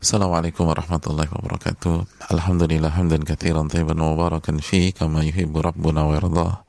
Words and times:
Assalamualaikum 0.00 0.64
warahmatullahi 0.64 1.28
wabarakatuh. 1.28 2.32
Alhamdulillah 2.32 2.88
hamdan 2.88 3.20
katsiran 3.20 3.68
tayyiban 3.68 4.00
mubarakan 4.00 4.56
fi 4.64 4.96
kama 4.96 5.20
yuhibbu 5.28 5.60
rabbuna 5.60 6.08
wa 6.08 6.16
yardah. 6.16 6.64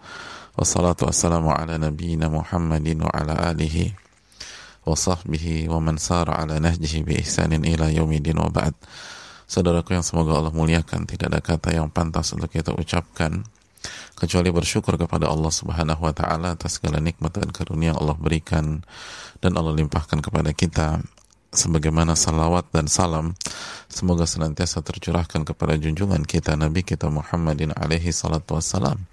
Wassalatu 0.59 1.07
wassalamu 1.07 1.47
ala 1.55 1.79
nabiyyina 1.79 2.27
Muhammadin 2.27 2.99
wa 2.99 3.07
ala 3.07 3.55
alihi 3.55 3.95
wa 4.83 4.99
sahbihi 4.99 5.71
wa 5.71 5.79
man 5.79 5.95
sara 5.95 6.43
ala 6.43 6.59
nahjihi 6.59 7.07
bi 7.07 7.23
ihsanin 7.23 7.63
ila 7.63 7.87
yaumidin 7.87 8.35
wa 8.35 8.51
ba'd. 8.51 8.75
Saudaraku 9.47 9.95
yang 9.95 10.03
semoga 10.03 10.35
Allah 10.35 10.51
muliakan, 10.51 11.07
tidak 11.07 11.31
ada 11.31 11.39
kata 11.39 11.71
yang 11.71 11.87
pantas 11.87 12.35
untuk 12.35 12.51
kita 12.51 12.75
ucapkan 12.75 13.47
kecuali 14.19 14.51
bersyukur 14.51 14.99
kepada 14.99 15.31
Allah 15.31 15.55
Subhanahu 15.55 16.03
wa 16.03 16.11
taala 16.11 16.59
atas 16.59 16.83
segala 16.83 16.99
nikmat 16.99 17.31
dan 17.31 17.47
karunia 17.55 17.95
yang 17.95 17.99
Allah 18.03 18.19
berikan 18.19 18.83
dan 19.39 19.55
Allah 19.55 19.71
limpahkan 19.71 20.19
kepada 20.19 20.51
kita 20.51 20.99
sebagaimana 21.51 22.15
salawat 22.15 22.71
dan 22.71 22.87
salam 22.87 23.35
semoga 23.91 24.23
senantiasa 24.23 24.79
tercurahkan 24.81 25.43
kepada 25.43 25.75
junjungan 25.75 26.23
kita 26.23 26.55
Nabi 26.55 26.87
kita 26.87 27.11
Muhammadin 27.11 27.75
alaihi 27.75 28.15
salatu 28.15 28.55
wassalam 28.55 29.03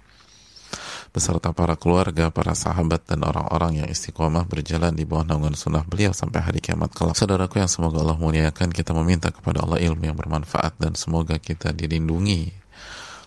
beserta 1.09 1.49
para 1.57 1.73
keluarga, 1.73 2.29
para 2.29 2.53
sahabat 2.53 3.01
dan 3.09 3.25
orang-orang 3.25 3.83
yang 3.83 3.87
istiqomah 3.89 4.45
berjalan 4.45 4.93
di 4.93 5.09
bawah 5.09 5.25
naungan 5.25 5.57
sunnah 5.57 5.81
beliau 5.81 6.13
sampai 6.13 6.45
hari 6.45 6.61
kiamat 6.61 6.93
kelak. 6.93 7.17
Saudaraku 7.17 7.57
yang 7.57 7.71
semoga 7.71 7.97
Allah 8.01 8.17
muliakan, 8.17 8.69
kita 8.69 8.93
meminta 8.93 9.33
kepada 9.33 9.65
Allah 9.65 9.81
ilmu 9.81 10.05
yang 10.05 10.13
bermanfaat 10.13 10.77
dan 10.77 10.93
semoga 10.93 11.41
kita 11.41 11.73
dilindungi 11.73 12.53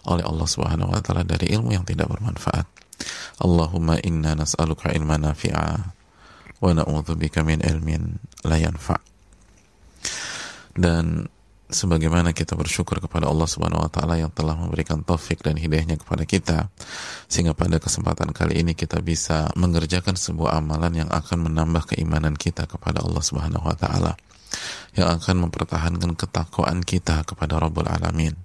oleh 0.06 0.25
Allah 0.27 0.47
Subhanahu 0.47 0.95
wa 0.95 1.01
taala 1.03 1.27
dari 1.27 1.51
ilmu 1.55 1.75
yang 1.75 1.83
tidak 1.87 2.11
bermanfaat. 2.11 2.67
Allahumma 3.42 3.98
inna 4.06 4.39
nas'aluka 4.39 4.95
ilman 4.95 5.27
nafi'a 5.27 6.02
wa 6.62 6.71
na'udzubika 6.71 7.43
min 7.43 7.59
ilmin 7.59 8.23
la 8.47 8.57
yanfa. 8.57 9.03
Dan 10.73 11.27
sebagaimana 11.73 12.37
kita 12.37 12.55
bersyukur 12.55 13.01
kepada 13.01 13.27
Allah 13.27 13.48
Subhanahu 13.48 13.83
wa 13.83 13.91
taala 13.91 14.20
yang 14.20 14.30
telah 14.30 14.55
memberikan 14.55 15.00
taufik 15.03 15.41
dan 15.41 15.56
hidayahnya 15.56 15.97
kepada 15.98 16.28
kita 16.28 16.59
sehingga 17.27 17.56
pada 17.56 17.81
kesempatan 17.81 18.31
kali 18.31 18.61
ini 18.61 18.77
kita 18.77 19.00
bisa 19.00 19.48
mengerjakan 19.56 20.14
sebuah 20.14 20.61
amalan 20.61 21.05
yang 21.05 21.11
akan 21.11 21.48
menambah 21.48 21.97
keimanan 21.97 22.37
kita 22.37 22.69
kepada 22.69 23.00
Allah 23.00 23.25
Subhanahu 23.25 23.65
wa 23.65 23.77
taala 23.77 24.12
yang 24.92 25.09
akan 25.09 25.48
mempertahankan 25.48 26.12
ketakwaan 26.12 26.84
kita 26.84 27.25
kepada 27.25 27.56
Rabbul 27.56 27.89
Alamin. 27.89 28.37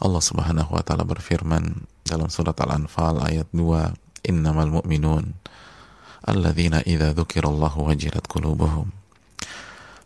Allah 0.00 0.22
Subhanahu 0.24 0.74
wa 0.74 0.82
taala 0.82 1.04
berfirman 1.04 1.84
dalam 2.02 2.32
surat 2.32 2.56
Al-Anfal 2.56 3.20
ayat 3.20 3.48
2, 3.52 3.92
"Innamal 4.24 4.72
mu'minun 4.72 5.36
alladzina 6.24 6.80
idza 6.84 7.12
dzukirallahu 7.12 7.88
wajilat 7.88 8.24
qulubuhum 8.26 8.88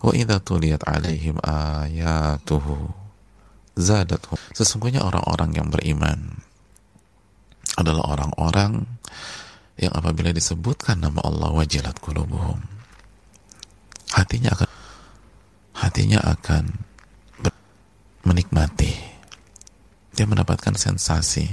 wa 0.03 0.13
idza 0.15 0.43
tuliyat 0.43 0.83
alaihim 0.87 1.39
ayatuhu 1.43 2.91
zadatuhum 3.79 4.39
sesungguhnya 4.55 5.03
orang-orang 5.07 5.55
yang 5.55 5.69
beriman 5.71 6.43
adalah 7.79 8.19
orang-orang 8.19 8.87
yang 9.79 9.95
apabila 9.95 10.35
disebutkan 10.35 10.99
nama 10.99 11.23
Allah 11.23 11.55
wajilat 11.55 12.03
qulubuhum 12.03 12.59
hatinya 14.11 14.51
akan 14.55 14.71
hatinya 15.79 16.19
akan 16.27 16.89
menikmati. 18.29 18.93
Dia 20.13 20.29
mendapatkan 20.29 20.77
sensasi. 20.77 21.49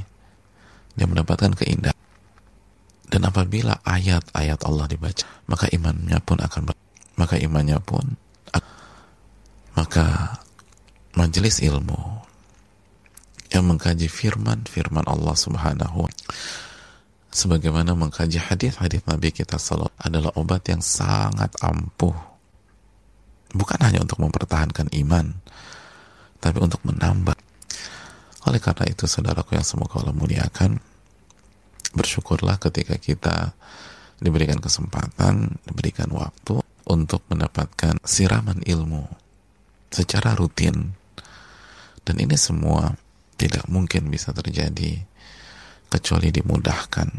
Dia 0.99 1.07
mendapatkan 1.07 1.55
keindahan 1.55 1.95
dan 3.15 3.31
apabila 3.31 3.79
ayat-ayat 3.87 4.59
Allah 4.67 4.91
dibaca, 4.91 5.23
maka 5.47 5.71
imannya 5.71 6.19
pun 6.19 6.35
akan 6.35 6.67
maka 7.15 7.39
imannya 7.39 7.79
pun 7.79 8.19
maka 9.71 10.35
majelis 11.15 11.63
ilmu 11.63 11.95
yang 13.55 13.71
mengkaji 13.71 14.11
firman 14.11 14.67
firman 14.67 15.07
Allah 15.07 15.31
Subhanahu 15.31 16.11
sebagaimana 17.31 17.95
mengkaji 17.95 18.35
hadis-hadis 18.35 19.07
Nabi 19.07 19.31
kita 19.31 19.55
sallallahu 19.55 19.95
adalah 19.95 20.35
obat 20.35 20.67
yang 20.67 20.83
sangat 20.83 21.55
ampuh. 21.63 22.19
Bukan 23.55 23.79
hanya 23.79 24.03
untuk 24.03 24.19
mempertahankan 24.27 24.91
iman 25.07 25.31
tapi 26.43 26.59
untuk 26.59 26.83
menambah. 26.83 27.39
Oleh 28.51 28.59
karena 28.59 28.91
itu 28.91 29.07
saudaraku 29.07 29.55
yang 29.55 29.63
semoga 29.63 30.03
Allah 30.03 30.11
muliakan 30.11 30.94
bersyukurlah 31.95 32.59
ketika 32.59 32.99
kita 32.99 33.55
diberikan 34.19 34.59
kesempatan, 34.59 35.59
diberikan 35.63 36.11
waktu 36.11 36.59
untuk 36.85 37.23
mendapatkan 37.31 37.97
siraman 38.03 38.61
ilmu 38.67 39.07
secara 39.89 40.35
rutin. 40.37 40.93
Dan 42.05 42.21
ini 42.21 42.37
semua 42.37 42.93
tidak 43.39 43.65
mungkin 43.65 44.13
bisa 44.13 44.29
terjadi 44.29 45.01
kecuali 45.89 46.29
dimudahkan, 46.29 47.09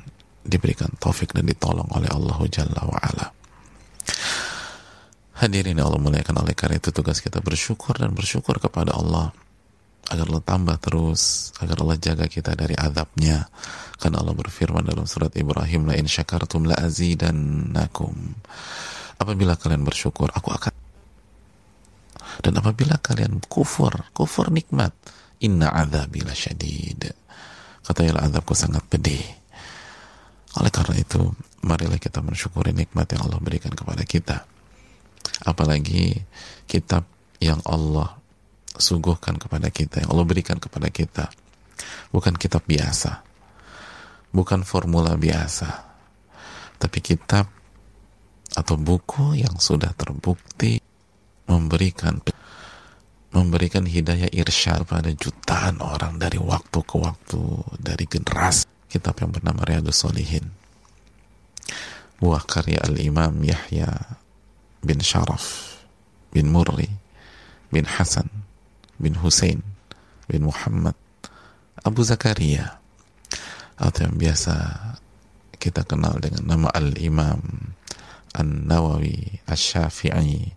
diberikan 0.46 0.94
taufik 1.00 1.34
dan 1.34 1.48
ditolong 1.48 1.90
oleh 1.90 2.06
Allah 2.12 2.38
Jalla 2.46 2.82
wa'ala. 2.86 3.26
Hadirin 5.36 5.76
Allah 5.82 6.00
muliakan 6.00 6.40
oleh 6.40 6.56
karena 6.56 6.80
itu 6.80 6.88
tugas 6.94 7.20
kita 7.20 7.44
bersyukur 7.44 7.98
dan 7.98 8.16
bersyukur 8.16 8.56
kepada 8.56 8.96
Allah 8.96 9.36
agar 10.06 10.24
Allah 10.30 10.44
tambah 10.44 10.76
terus 10.78 11.50
agar 11.58 11.82
Allah 11.82 11.98
jaga 11.98 12.26
kita 12.30 12.54
dari 12.54 12.78
azabnya. 12.78 13.50
Karena 13.96 14.20
Allah 14.20 14.36
berfirman 14.36 14.84
dalam 14.84 15.08
surat 15.08 15.32
Ibrahim 15.34 15.88
la 15.88 15.94
in 15.96 16.06
syakartum 16.06 16.68
la 16.68 16.76
azidannakum. 16.78 18.12
Apabila 19.16 19.56
kalian 19.56 19.82
bersyukur 19.82 20.28
aku 20.30 20.52
akan 20.52 20.74
dan 22.44 22.52
apabila 22.60 23.00
kalian 23.00 23.40
kufur 23.48 24.12
kufur 24.12 24.52
nikmat 24.52 24.92
inna 25.40 25.72
azabi 25.72 26.20
syadid. 26.32 27.12
Katanya 27.80 28.26
azabku 28.26 28.52
sangat 28.52 28.82
pedih. 28.90 29.22
Oleh 30.58 30.72
karena 30.74 30.98
itu 30.98 31.22
marilah 31.62 32.00
kita 32.02 32.18
mensyukuri 32.18 32.74
nikmat 32.74 33.06
yang 33.14 33.30
Allah 33.30 33.38
berikan 33.38 33.70
kepada 33.70 34.02
kita. 34.02 34.42
Apalagi 35.46 36.18
kitab 36.66 37.06
yang 37.38 37.62
Allah 37.68 38.18
suguhkan 38.78 39.36
kepada 39.40 39.68
kita, 39.72 40.04
yang 40.04 40.10
Allah 40.12 40.26
berikan 40.26 40.56
kepada 40.60 40.88
kita. 40.90 41.28
Bukan 42.10 42.34
kitab 42.40 42.64
biasa, 42.64 43.20
bukan 44.32 44.64
formula 44.64 45.12
biasa, 45.16 45.68
tapi 46.80 46.98
kitab 47.04 47.48
atau 48.56 48.76
buku 48.80 49.36
yang 49.36 49.60
sudah 49.60 49.92
terbukti 49.92 50.80
memberikan 51.44 52.18
memberikan 53.36 53.84
hidayah 53.84 54.32
irsyad 54.32 54.88
pada 54.88 55.12
jutaan 55.12 55.84
orang 55.84 56.16
dari 56.16 56.40
waktu 56.40 56.78
ke 56.80 56.96
waktu, 56.96 57.42
dari 57.76 58.08
generasi. 58.08 58.64
Kitab 58.88 59.20
yang 59.20 59.34
bernama 59.34 59.60
Riyadus 59.66 59.98
Solihin. 59.98 60.46
Buah 62.16 62.48
karya 62.48 62.80
Al-Imam 62.80 63.44
Yahya 63.44 63.92
bin 64.80 65.04
Sharaf 65.04 65.76
bin 66.32 66.48
Murri 66.48 66.88
bin 67.68 67.84
Hasan 67.84 68.45
bin 68.96 69.16
Hussein 69.20 69.60
bin 70.26 70.48
Muhammad 70.48 70.96
Abu 71.84 72.02
Zakaria 72.02 72.80
atau 73.76 74.08
yang 74.08 74.16
biasa 74.16 74.54
kita 75.60 75.84
kenal 75.84 76.16
dengan 76.18 76.42
nama 76.46 76.68
Al-Imam 76.72 77.40
An-Nawawi 78.36 79.44
Asy-Syafi'i 79.48 80.52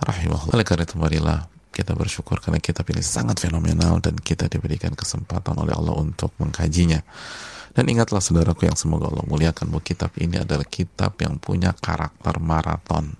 rahimahullah. 0.00 0.56
Oleh 0.56 0.66
karena 0.66 0.84
itu 0.88 0.96
marilah 0.96 1.48
kita 1.70 1.94
bersyukur 1.94 2.40
karena 2.42 2.58
kitab 2.58 2.88
ini 2.90 3.04
sangat 3.04 3.40
fenomenal 3.40 4.02
dan 4.02 4.16
kita 4.18 4.48
diberikan 4.50 4.92
kesempatan 4.96 5.54
oleh 5.60 5.76
Allah 5.76 5.96
untuk 5.96 6.32
mengkajinya. 6.40 7.00
Dan 7.70 7.86
ingatlah 7.86 8.18
saudaraku 8.18 8.66
yang 8.66 8.74
semoga 8.74 9.06
Allah 9.06 9.22
muliakan 9.30 9.70
bahwa 9.70 9.84
kitab 9.86 10.10
ini 10.18 10.42
adalah 10.42 10.66
kitab 10.66 11.14
yang 11.22 11.38
punya 11.38 11.70
karakter 11.70 12.42
maraton 12.42 13.14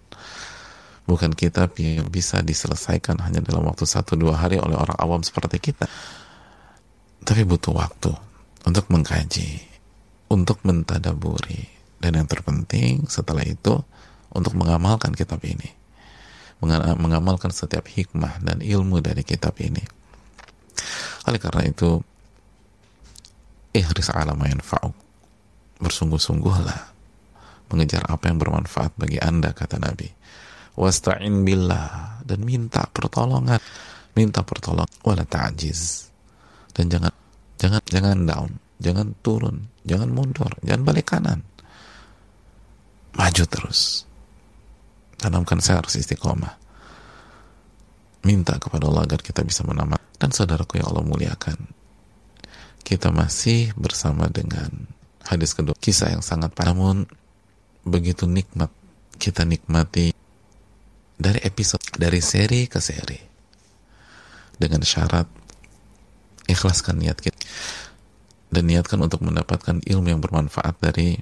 bukan 1.10 1.34
kitab 1.34 1.74
yang 1.82 2.06
bisa 2.06 2.38
diselesaikan 2.38 3.18
hanya 3.26 3.42
dalam 3.42 3.66
waktu 3.66 3.82
satu 3.82 4.14
dua 4.14 4.38
hari 4.38 4.62
oleh 4.62 4.78
orang 4.78 4.94
awam 4.94 5.26
seperti 5.26 5.58
kita. 5.58 5.90
Tapi 7.26 7.42
butuh 7.42 7.74
waktu 7.74 8.14
untuk 8.62 8.86
mengkaji 8.86 9.58
untuk 10.30 10.62
mentadaburi. 10.62 11.66
Dan 12.00 12.16
yang 12.16 12.30
terpenting 12.30 13.10
setelah 13.10 13.42
itu 13.42 13.82
untuk 14.30 14.54
mengamalkan 14.54 15.10
kitab 15.12 15.42
ini. 15.42 15.66
Mengamalkan 16.96 17.50
setiap 17.50 17.90
hikmah 17.90 18.38
dan 18.40 18.62
ilmu 18.62 19.02
dari 19.02 19.26
kitab 19.26 19.58
ini. 19.58 19.82
Oleh 21.26 21.42
karena 21.42 21.66
itu 21.66 22.00
ihris 23.74 24.14
ala 24.14 24.32
yanfa'uk. 24.32 24.94
Bersungguh-sungguhlah 25.82 26.80
mengejar 27.68 28.06
apa 28.06 28.30
yang 28.30 28.38
bermanfaat 28.38 28.94
bagi 28.96 29.18
anda 29.20 29.52
kata 29.52 29.76
Nabi 29.76 30.20
wasta'in 30.76 31.46
billah. 31.46 32.20
Dan 32.26 32.46
minta 32.46 32.86
pertolongan. 32.86 33.58
Minta 34.14 34.44
pertolongan. 34.46 34.90
Wala 35.02 35.24
ta'jiz. 35.26 36.10
Dan 36.74 36.90
jangan 36.90 37.12
jangan 37.58 37.82
jangan 37.86 38.18
down. 38.26 38.50
Jangan 38.80 39.06
turun. 39.24 39.70
Jangan 39.82 40.08
mundur. 40.10 40.50
Jangan 40.62 40.82
balik 40.86 41.10
kanan. 41.10 41.40
Maju 43.16 43.44
terus. 43.50 44.06
Tanamkan 45.18 45.58
saya 45.60 45.82
harus 45.82 45.98
istiqomah. 45.98 46.54
Minta 48.24 48.60
kepada 48.60 48.88
Allah 48.88 49.08
agar 49.08 49.24
kita 49.24 49.40
bisa 49.40 49.64
menambah 49.64 49.96
dan 50.20 50.28
saudaraku 50.28 50.76
yang 50.76 50.92
Allah 50.92 51.04
muliakan 51.08 51.80
kita 52.84 53.12
masih 53.12 53.70
bersama 53.78 54.26
dengan 54.26 54.90
hadis 55.24 55.54
kedua. 55.54 55.76
Kisah 55.78 56.16
yang 56.16 56.24
sangat 56.24 56.52
namun 56.58 57.06
begitu 57.86 58.26
nikmat 58.26 58.72
kita 59.20 59.44
nikmati 59.44 60.12
dari 61.20 61.44
episode 61.44 61.84
dari 62.00 62.24
seri 62.24 62.64
ke 62.64 62.80
seri. 62.80 63.20
Dengan 64.56 64.80
syarat 64.80 65.28
ikhlaskan 66.48 66.96
niat 66.96 67.20
kita. 67.20 67.36
Dan 68.50 68.66
niatkan 68.66 68.98
untuk 68.98 69.22
mendapatkan 69.22 69.84
ilmu 69.84 70.10
yang 70.10 70.18
bermanfaat 70.18 70.74
dari 70.82 71.14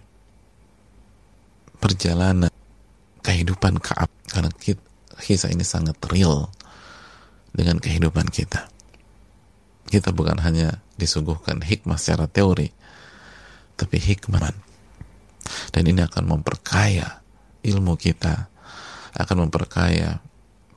perjalanan 1.77 2.49
kehidupan 3.21 3.77
Kaab 3.85 4.09
karena 4.33 4.49
kita, 4.57 4.81
kisah 5.21 5.53
ini 5.53 5.61
sangat 5.61 6.01
real 6.09 6.49
dengan 7.53 7.77
kehidupan 7.83 8.33
kita. 8.33 8.73
Kita 9.93 10.13
bukan 10.17 10.41
hanya 10.41 10.81
disuguhkan 10.97 11.61
hikmah 11.61 12.01
secara 12.01 12.25
teori, 12.29 12.73
tapi 13.77 13.97
hikmah. 14.01 14.53
Dan 15.73 15.85
ini 15.85 16.01
akan 16.05 16.25
memperkaya 16.29 17.21
ilmu 17.65 17.97
kita, 17.97 18.49
akan 19.19 19.51
memperkaya 19.51 20.23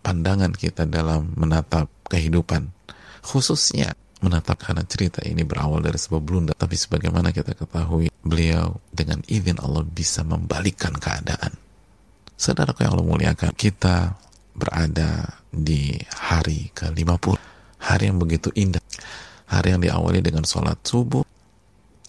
pandangan 0.01 0.51
kita 0.51 0.89
dalam 0.89 1.37
menatap 1.37 1.87
kehidupan, 2.09 2.73
khususnya 3.21 3.93
menatap 4.21 4.57
karena 4.57 4.81
cerita 4.85 5.21
ini 5.21 5.45
berawal 5.45 5.81
dari 5.81 5.97
sebuah 5.97 6.21
blunder. 6.21 6.55
Tapi 6.57 6.73
sebagaimana 6.73 7.29
kita 7.29 7.53
ketahui 7.53 8.09
beliau 8.25 8.81
dengan 8.89 9.21
izin 9.29 9.61
Allah 9.61 9.85
bisa 9.85 10.25
membalikkan 10.25 10.97
keadaan. 10.97 11.53
Saudara 12.33 12.73
yang 12.81 12.97
Allah 12.97 13.05
muliakan 13.05 13.53
kita 13.53 14.17
berada 14.57 15.37
di 15.53 15.93
hari 16.09 16.73
ke-50 16.73 17.37
hari 17.81 18.09
yang 18.09 18.17
begitu 18.17 18.49
indah. 18.57 18.81
Hari 19.45 19.77
yang 19.77 19.81
diawali 19.83 20.25
dengan 20.25 20.47
sholat 20.47 20.81
subuh. 20.81 21.21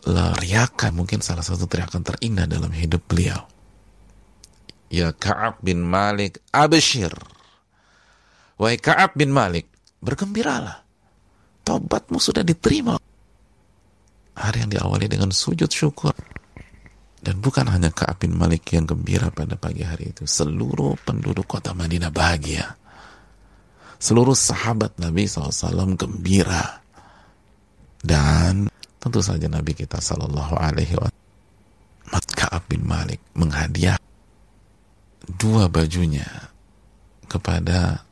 Leriakan 0.02 0.98
mungkin 0.98 1.22
salah 1.22 1.44
satu 1.46 1.70
teriakan 1.70 2.02
terindah 2.02 2.50
dalam 2.50 2.74
hidup 2.74 3.06
beliau 3.06 3.51
ya 4.92 5.16
Ka'ab 5.16 5.64
bin 5.64 5.80
Malik 5.80 6.44
abshir 6.52 7.16
wahai 8.60 8.76
Ka'ab 8.76 9.16
bin 9.16 9.32
Malik 9.32 9.64
bergembiralah 10.04 10.82
tobatmu 11.62 12.18
sudah 12.18 12.42
diterima. 12.42 12.98
Hari 14.32 14.66
yang 14.66 14.70
diawali 14.72 15.06
dengan 15.06 15.30
sujud 15.30 15.70
syukur. 15.70 16.14
Dan 17.22 17.38
bukan 17.38 17.70
hanya 17.70 17.94
Ka'ab 17.94 18.26
bin 18.26 18.34
Malik 18.34 18.66
yang 18.74 18.82
gembira 18.82 19.30
pada 19.30 19.54
pagi 19.54 19.86
hari 19.86 20.10
itu. 20.10 20.26
Seluruh 20.26 20.98
penduduk 21.06 21.46
kota 21.46 21.70
Madinah 21.70 22.10
bahagia. 22.10 22.74
Seluruh 24.02 24.34
sahabat 24.34 24.98
Nabi 24.98 25.30
SAW 25.30 25.94
gembira. 25.94 26.82
Dan 28.02 28.66
tentu 28.98 29.22
saja 29.22 29.46
Nabi 29.46 29.78
kita 29.78 30.02
Sallallahu 30.02 30.58
Alaihi 30.58 30.98
Ka'ab 32.34 32.66
bin 32.66 32.82
Malik 32.82 33.22
menghadiah 33.38 33.94
dua 35.26 35.70
bajunya 35.70 36.26
kepada 37.30 38.04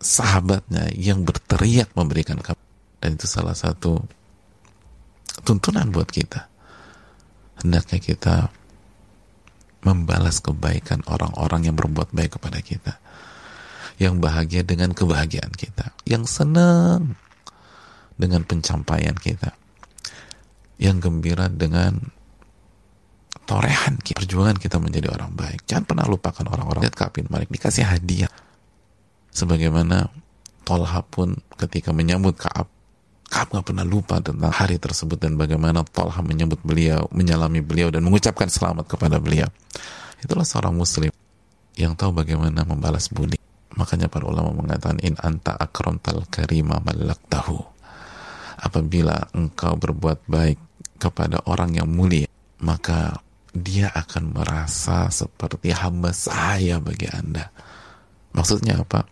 sahabatnya 0.00 0.90
yang 0.96 1.22
berteriak 1.22 1.92
memberikan 1.92 2.40
kabar. 2.40 2.64
Dan 3.00 3.16
itu 3.16 3.28
salah 3.28 3.56
satu 3.56 4.00
tuntunan 5.44 5.88
buat 5.92 6.08
kita. 6.08 6.48
Hendaknya 7.60 8.00
kita 8.00 8.36
membalas 9.84 10.40
kebaikan 10.44 11.00
orang-orang 11.08 11.68
yang 11.68 11.76
berbuat 11.76 12.12
baik 12.12 12.40
kepada 12.40 12.60
kita. 12.60 12.96
Yang 14.00 14.14
bahagia 14.20 14.62
dengan 14.64 14.96
kebahagiaan 14.96 15.52
kita. 15.52 15.92
Yang 16.08 16.40
senang 16.40 17.16
dengan 18.16 18.44
pencapaian 18.44 19.16
kita. 19.16 19.52
Yang 20.80 21.08
gembira 21.08 21.52
dengan 21.52 22.12
torehan 23.50 23.98
kita, 23.98 24.22
perjuangan 24.22 24.54
kita 24.62 24.78
menjadi 24.78 25.10
orang 25.10 25.34
baik 25.34 25.66
jangan 25.66 25.82
pernah 25.90 26.06
lupakan 26.06 26.46
orang-orang 26.46 26.86
lihat 26.86 26.94
kapin 26.94 27.26
Malik 27.26 27.50
dikasih 27.50 27.82
hadiah 27.82 28.30
sebagaimana 29.34 30.06
Tolha 30.62 31.02
pun 31.02 31.34
ketika 31.58 31.90
menyambut 31.90 32.38
Kaab 32.38 32.70
Kaab 33.30 33.54
gak 33.54 33.66
pernah 33.74 33.86
lupa 33.86 34.18
tentang 34.18 34.50
hari 34.50 34.78
tersebut 34.78 35.18
dan 35.18 35.38
bagaimana 35.38 35.86
Tolha 35.86 36.18
menyebut 36.18 36.58
beliau, 36.66 37.06
menyalami 37.14 37.62
beliau 37.62 37.86
dan 37.86 38.02
mengucapkan 38.02 38.50
selamat 38.50 38.90
kepada 38.90 39.22
beliau. 39.22 39.46
Itulah 40.18 40.42
seorang 40.42 40.74
muslim 40.74 41.14
yang 41.78 41.94
tahu 41.94 42.10
bagaimana 42.10 42.66
membalas 42.66 43.06
budi. 43.06 43.38
Makanya 43.78 44.10
para 44.10 44.26
ulama 44.26 44.50
mengatakan 44.50 44.98
in 45.06 45.14
anta 45.22 45.54
akram 45.54 46.02
tal 46.02 46.26
karima 46.26 46.82
malak 46.82 47.22
tahu. 47.30 47.62
Apabila 48.58 49.30
engkau 49.30 49.78
berbuat 49.78 50.26
baik 50.26 50.58
kepada 50.98 51.38
orang 51.46 51.78
yang 51.78 51.86
mulia, 51.86 52.26
maka 52.58 53.22
dia 53.50 53.90
akan 53.90 54.34
merasa 54.34 55.10
seperti 55.10 55.74
hamba 55.74 56.14
saya 56.14 56.78
bagi 56.78 57.10
Anda. 57.10 57.50
Maksudnya 58.30 58.78
apa? 58.78 59.02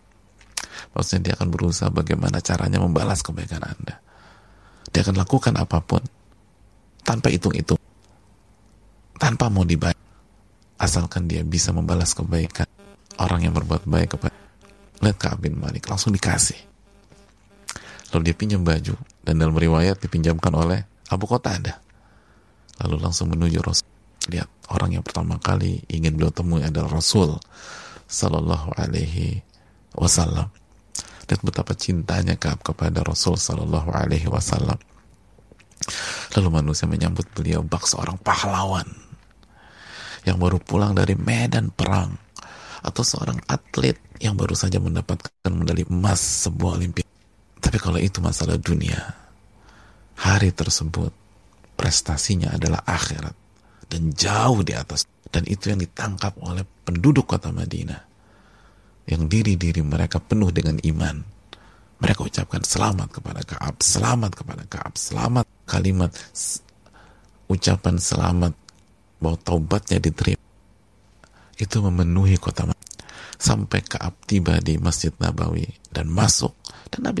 Maksudnya 0.95 1.31
dia 1.31 1.33
akan 1.35 1.49
berusaha 1.51 1.91
bagaimana 1.91 2.39
caranya 2.39 2.79
membalas 2.79 3.19
kebaikan 3.19 3.59
Anda. 3.59 3.99
Dia 4.89 5.03
akan 5.03 5.19
lakukan 5.19 5.53
apa 5.59 5.83
pun 5.83 6.01
tanpa 7.03 7.27
hitung-hitung. 7.29 7.77
Tanpa 9.19 9.51
mau 9.51 9.67
dibayar. 9.67 9.97
Asalkan 10.79 11.27
dia 11.27 11.43
bisa 11.43 11.75
membalas 11.75 12.15
kebaikan 12.15 12.63
orang 13.19 13.43
yang 13.43 13.53
berbuat 13.53 13.83
baik 13.83 14.15
kepada 14.15 14.37
lihat 15.03 15.17
Ka'ab 15.19 15.43
bin 15.43 15.59
Malik 15.59 15.91
langsung 15.91 16.15
dikasih. 16.15 16.55
Lalu 18.15 18.31
dia 18.31 18.35
pinjam 18.35 18.63
baju 18.63 18.95
dan 19.27 19.35
dalam 19.35 19.59
riwayat 19.59 19.99
dipinjamkan 19.99 20.55
oleh 20.55 20.87
Abu 21.11 21.27
Qatadah 21.27 21.89
lalu 22.79 22.95
langsung 23.01 23.27
menuju 23.33 23.59
Rasul 23.59 23.88
lihat 24.29 24.49
orang 24.69 24.95
yang 24.95 25.03
pertama 25.03 25.41
kali 25.41 25.81
ingin 25.89 26.15
beliau 26.15 26.31
temui 26.31 26.61
adalah 26.61 27.01
Rasul 27.01 27.35
Sallallahu 28.09 28.77
Alaihi 28.77 29.41
Wasallam 29.97 30.49
Lihat 31.29 31.45
betapa 31.45 31.77
cintanya 31.77 32.33
Kaab 32.41 32.65
kepada 32.65 33.05
Rasul 33.05 33.37
Sallallahu 33.37 33.93
Alaihi 33.93 34.25
Wasallam. 34.25 34.81
Lalu 36.33 36.49
manusia 36.49 36.89
menyambut 36.89 37.29
beliau 37.37 37.61
bak 37.61 37.85
seorang 37.85 38.17
pahlawan 38.17 38.89
yang 40.25 40.41
baru 40.41 40.57
pulang 40.57 40.97
dari 40.97 41.13
medan 41.13 41.69
perang 41.69 42.17
atau 42.81 43.03
seorang 43.05 43.37
atlet 43.45 43.95
yang 44.17 44.33
baru 44.33 44.57
saja 44.57 44.81
mendapatkan 44.81 45.53
medali 45.53 45.85
emas 45.85 46.49
sebuah 46.49 46.81
olimpiade. 46.81 47.07
Tapi 47.61 47.77
kalau 47.77 48.01
itu 48.01 48.19
masalah 48.25 48.57
dunia, 48.57 48.97
hari 50.17 50.49
tersebut 50.49 51.13
prestasinya 51.77 52.57
adalah 52.57 52.81
akhirat 52.89 53.37
dan 53.89 54.13
jauh 54.13 54.61
di 54.61 54.77
atas. 54.77 55.09
Dan 55.29 55.45
itu 55.45 55.73
yang 55.73 55.81
ditangkap 55.81 56.37
oleh 56.41 56.63
penduduk 56.85 57.25
kota 57.25 57.49
Madinah. 57.49 58.01
Yang 59.09 59.21
diri-diri 59.29 59.81
mereka 59.81 60.21
penuh 60.21 60.53
dengan 60.53 60.77
iman. 60.81 61.25
Mereka 61.99 62.23
ucapkan 62.23 62.63
selamat 62.63 63.09
kepada 63.11 63.41
Kaab, 63.43 63.75
selamat 63.83 64.31
kepada 64.31 64.63
Kaab, 64.69 64.93
selamat. 64.95 65.45
Kalimat 65.67 66.15
ucapan 67.49 67.97
selamat 67.99 68.53
bahwa 69.19 69.37
taubatnya 69.41 69.99
diterima. 69.99 70.39
Itu 71.59 71.83
memenuhi 71.83 72.39
kota 72.39 72.69
sampai 73.35 73.83
Kaab 73.83 74.15
tiba 74.23 74.63
di 74.63 74.79
Masjid 74.79 75.11
Nabawi 75.19 75.67
dan 75.91 76.07
masuk. 76.07 76.55
Dan 76.87 77.09
Nabi 77.09 77.19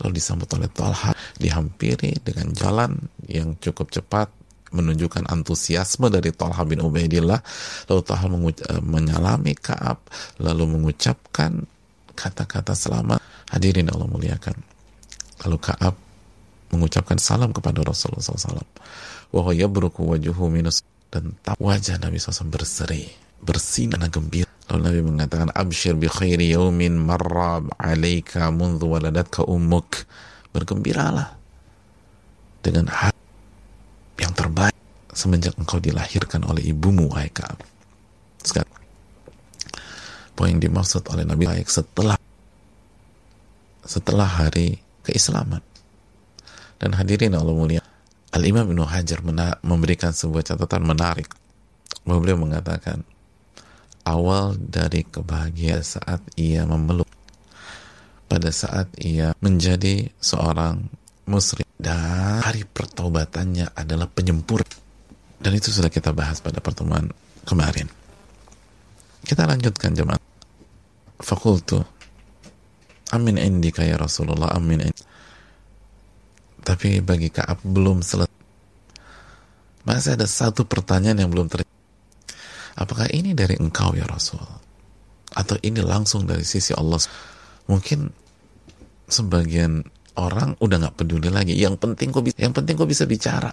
lalu 0.00 0.16
disambut 0.16 0.48
oleh 0.56 0.68
Talha. 0.68 1.12
Dihampiri 1.40 2.20
dengan 2.20 2.52
jalan 2.52 3.00
yang 3.24 3.56
cukup 3.56 3.88
cepat 3.88 4.28
menunjukkan 4.70 5.26
antusiasme 5.26 6.10
dari 6.10 6.30
Talha 6.34 6.62
bin 6.66 6.82
Ubaidillah. 6.82 7.40
Lalu 7.90 8.02
Talha 8.06 8.26
eh, 8.26 8.82
menyalami 8.82 9.54
Kaab 9.58 9.98
lalu 10.42 10.78
mengucapkan 10.78 11.66
kata-kata 12.14 12.74
selamat. 12.74 13.18
Hadirin 13.50 13.90
Allah 13.90 14.06
muliakan. 14.06 14.56
Lalu 15.46 15.58
Kaab 15.58 15.94
mengucapkan 16.70 17.18
salam 17.18 17.50
kepada 17.50 17.82
Rasulullah 17.82 18.22
SAW 18.22 18.62
wahai 19.30 19.62
yabruku 19.62 20.06
minus 20.50 20.82
dan 21.10 21.34
wajah 21.58 21.98
Nabi 21.98 22.22
SAW 22.22 22.50
berseri 22.50 23.10
bersinar 23.42 24.06
gembira. 24.10 24.46
Lalu 24.70 24.80
Nabi 24.86 25.00
mengatakan 25.02 25.50
abshir 25.50 25.98
bi 25.98 26.06
khairi 26.06 26.54
yaumin 26.54 26.94
marra 26.94 27.58
alaika 27.74 28.54
mundu 28.54 28.94
waladatka 28.94 29.42
ummuk. 29.42 30.06
Bergembiralah 30.50 31.38
dengan 32.58 32.90
hati 32.90 33.19
yang 34.20 34.36
terbaik 34.36 34.76
semenjak 35.10 35.56
engkau 35.56 35.80
dilahirkan 35.80 36.44
oleh 36.44 36.70
ibumu 36.70 37.08
wahai 37.08 37.32
Ka'ab. 37.32 37.58
Sekarang, 38.44 38.76
poin 40.36 40.56
dimaksud 40.60 41.08
oleh 41.08 41.24
Nabi 41.24 41.48
baik 41.48 41.68
setelah 41.68 42.16
setelah 43.84 44.28
hari 44.28 44.78
keislaman. 45.02 45.64
Dan 46.80 46.96
hadirin 46.96 47.36
Allah 47.36 47.52
mulia, 47.52 47.82
Al-Imam 48.32 48.64
Ibnu 48.64 48.88
Hajar 48.88 49.20
memberikan 49.60 50.16
sebuah 50.16 50.46
catatan 50.46 50.86
menarik. 50.86 51.28
Bahwa 52.06 52.24
beliau 52.24 52.40
mengatakan, 52.40 53.04
awal 54.08 54.56
dari 54.56 55.04
kebahagiaan 55.04 55.84
saat 55.84 56.24
ia 56.40 56.64
memeluk 56.64 57.08
pada 58.30 58.48
saat 58.48 58.88
ia 58.96 59.36
menjadi 59.42 60.08
seorang 60.22 60.88
muslim 61.28 61.69
dan 61.80 62.44
hari 62.44 62.68
pertobatannya 62.68 63.72
adalah 63.72 64.06
penyempur. 64.06 64.60
Dan 65.40 65.56
itu 65.56 65.72
sudah 65.72 65.88
kita 65.88 66.12
bahas 66.12 66.44
pada 66.44 66.60
pertemuan 66.60 67.08
kemarin. 67.48 67.88
Kita 69.24 69.48
lanjutkan 69.48 69.96
jemaat. 69.96 70.20
Fakultu. 71.20 71.80
Amin 73.10 73.40
indika 73.40 73.82
ya 73.82 73.98
Rasulullah 73.98 74.54
amin 74.54 74.86
indi. 74.86 75.04
tapi 76.60 77.00
bagi 77.00 77.32
Kaab 77.32 77.64
belum 77.64 78.04
selesai. 78.04 78.38
Masih 79.82 80.14
ada 80.14 80.28
satu 80.28 80.68
pertanyaan 80.68 81.24
yang 81.24 81.30
belum 81.32 81.48
terjawab. 81.48 81.80
Apakah 82.76 83.08
ini 83.10 83.32
dari 83.32 83.56
engkau 83.58 83.96
ya 83.96 84.04
Rasul? 84.06 84.38
Atau 85.34 85.56
ini 85.64 85.80
langsung 85.80 86.28
dari 86.28 86.44
sisi 86.44 86.76
Allah? 86.76 87.00
Mungkin 87.66 88.12
sebagian 89.08 89.82
orang 90.18 90.58
udah 90.58 90.76
nggak 90.86 90.96
peduli 90.98 91.28
lagi. 91.30 91.54
Yang 91.54 91.78
penting 91.78 92.10
kok 92.10 92.24
yang 92.34 92.54
penting 92.54 92.74
kok 92.74 92.88
bisa 92.88 93.04
bicara. 93.04 93.50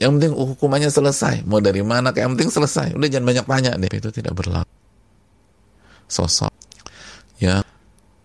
Yang 0.00 0.10
penting 0.16 0.32
hukumannya 0.36 0.88
selesai. 0.88 1.44
Mau 1.44 1.60
dari 1.60 1.84
mana? 1.84 2.12
Kayak 2.12 2.24
yang 2.28 2.32
penting 2.36 2.52
selesai. 2.52 2.96
Udah 2.96 3.08
jangan 3.08 3.26
banyak 3.28 3.44
tanya 3.44 3.70
deh. 3.76 3.90
Itu 3.92 4.08
tidak 4.12 4.32
berlaku. 4.36 4.72
Sosok 6.10 6.52
yang 7.40 7.64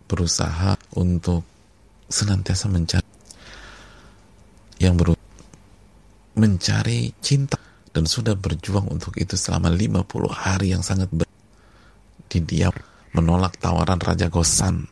berusaha 0.06 0.76
untuk 1.00 1.44
senantiasa 2.08 2.70
mencari 2.70 3.12
yang 4.78 5.00
berusaha 5.00 5.24
mencari 6.36 7.16
cinta 7.24 7.56
dan 7.96 8.04
sudah 8.04 8.36
berjuang 8.36 8.92
untuk 8.92 9.16
itu 9.16 9.40
selama 9.40 9.72
50 9.72 10.04
hari 10.28 10.76
yang 10.76 10.84
sangat 10.84 11.08
ber 11.16 11.24
di 12.28 12.44
diam 12.44 12.76
menolak 13.16 13.56
tawaran 13.56 14.04
Raja 14.04 14.28
Gosan 14.28 14.84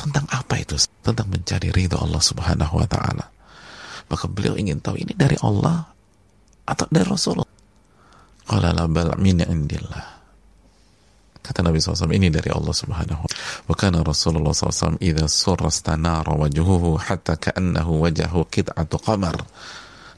tentang 0.00 0.24
apa 0.32 0.56
itu? 0.56 0.80
Tentang 1.04 1.28
mencari 1.28 1.68
ridho 1.68 2.00
Allah 2.00 2.22
Subhanahu 2.24 2.80
wa 2.80 2.88
taala. 2.88 3.28
Maka 4.08 4.24
beliau 4.26 4.56
ingin 4.56 4.80
tahu 4.80 4.96
ini 4.96 5.12
dari 5.12 5.36
Allah 5.44 5.84
atau 6.64 6.86
dari 6.88 7.04
Rasulullah. 7.04 7.60
Qala 8.48 8.72
la 8.72 8.88
bal. 8.88 9.14
Kata 11.40 11.66
Nabi 11.66 11.82
SAW 11.82 12.14
ini 12.14 12.28
dari 12.30 12.52
Allah 12.52 12.70
Subhanahu 12.70 13.24
wa 13.66 13.74
kana 13.74 14.04
Rasulullah 14.04 14.52
SAW 14.54 15.00
idza 15.00 15.26
surra 15.26 15.72
stanara 15.72 16.36
wajhuhu 16.36 17.00
hatta 17.00 17.34
ka'annahu 17.40 18.06
wajhu 18.06 18.46
qit'atu 18.46 18.96
qamar. 19.00 19.34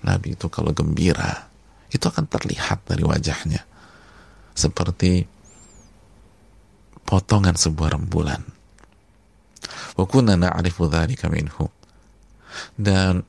Nabi 0.03 0.35
itu 0.35 0.51
kalau 0.51 0.75
gembira 0.75 1.47
itu 1.89 2.03
akan 2.03 2.27
terlihat 2.27 2.85
dari 2.85 3.05
wajahnya 3.07 3.63
seperti 4.53 5.25
potongan 7.07 7.55
sebuah 7.55 7.97
rembulan 7.97 8.43
wa 9.97 10.05
kunna 10.09 10.35
na'rifu 10.37 10.89
dan 12.77 13.25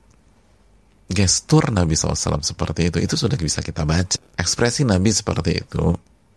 gestur 1.08 1.70
Nabi 1.70 1.94
SAW 1.94 2.42
seperti 2.42 2.90
itu 2.90 2.98
itu 3.00 3.16
sudah 3.16 3.38
bisa 3.38 3.62
kita 3.62 3.86
baca. 3.86 4.18
Ekspresi 4.40 4.84
Nabi 4.88 5.14
seperti 5.14 5.62
itu 5.62 5.94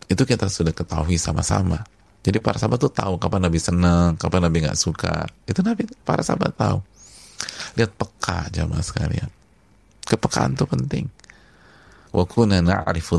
itu 0.06 0.22
kita 0.22 0.46
sudah 0.46 0.74
ketahui 0.76 1.18
sama-sama. 1.18 1.82
Jadi 2.22 2.42
para 2.42 2.58
sahabat 2.58 2.82
tuh 2.82 2.90
tahu 2.90 3.22
kapan 3.22 3.46
Nabi 3.46 3.58
senang 3.62 4.18
kapan 4.18 4.50
Nabi 4.50 4.66
nggak 4.66 4.78
suka. 4.78 5.26
Itu 5.46 5.62
Nabi 5.62 5.86
para 6.02 6.22
sahabat 6.22 6.54
tahu. 6.58 6.78
Lihat 7.78 7.90
peka 7.94 8.50
jamaah 8.50 8.82
sekalian. 8.82 9.30
Kepekaan 10.06 10.54
itu 10.54 10.66
penting. 10.66 11.06
Wa 12.14 12.24
kunna 12.26 12.62
na'rifu 12.62 13.18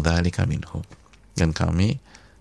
dan 1.38 1.54
kami 1.54 1.90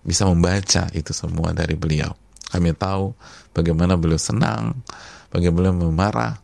bisa 0.01 0.25
membaca 0.25 0.89
itu 0.95 1.11
semua 1.13 1.53
dari 1.53 1.77
beliau 1.77 2.15
kami 2.47 2.71
tahu 2.75 3.11
bagaimana 3.51 3.99
beliau 3.99 4.19
senang, 4.19 4.79
bagaimana 5.31 5.71
beliau 5.75 5.91
memarah, 5.91 6.39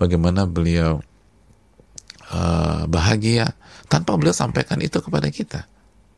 bagaimana 0.00 0.48
beliau 0.48 1.04
uh, 2.32 2.88
bahagia, 2.88 3.52
tanpa 3.86 4.16
beliau 4.16 4.32
sampaikan 4.32 4.80
itu 4.80 4.98
kepada 5.04 5.28
kita. 5.28 5.68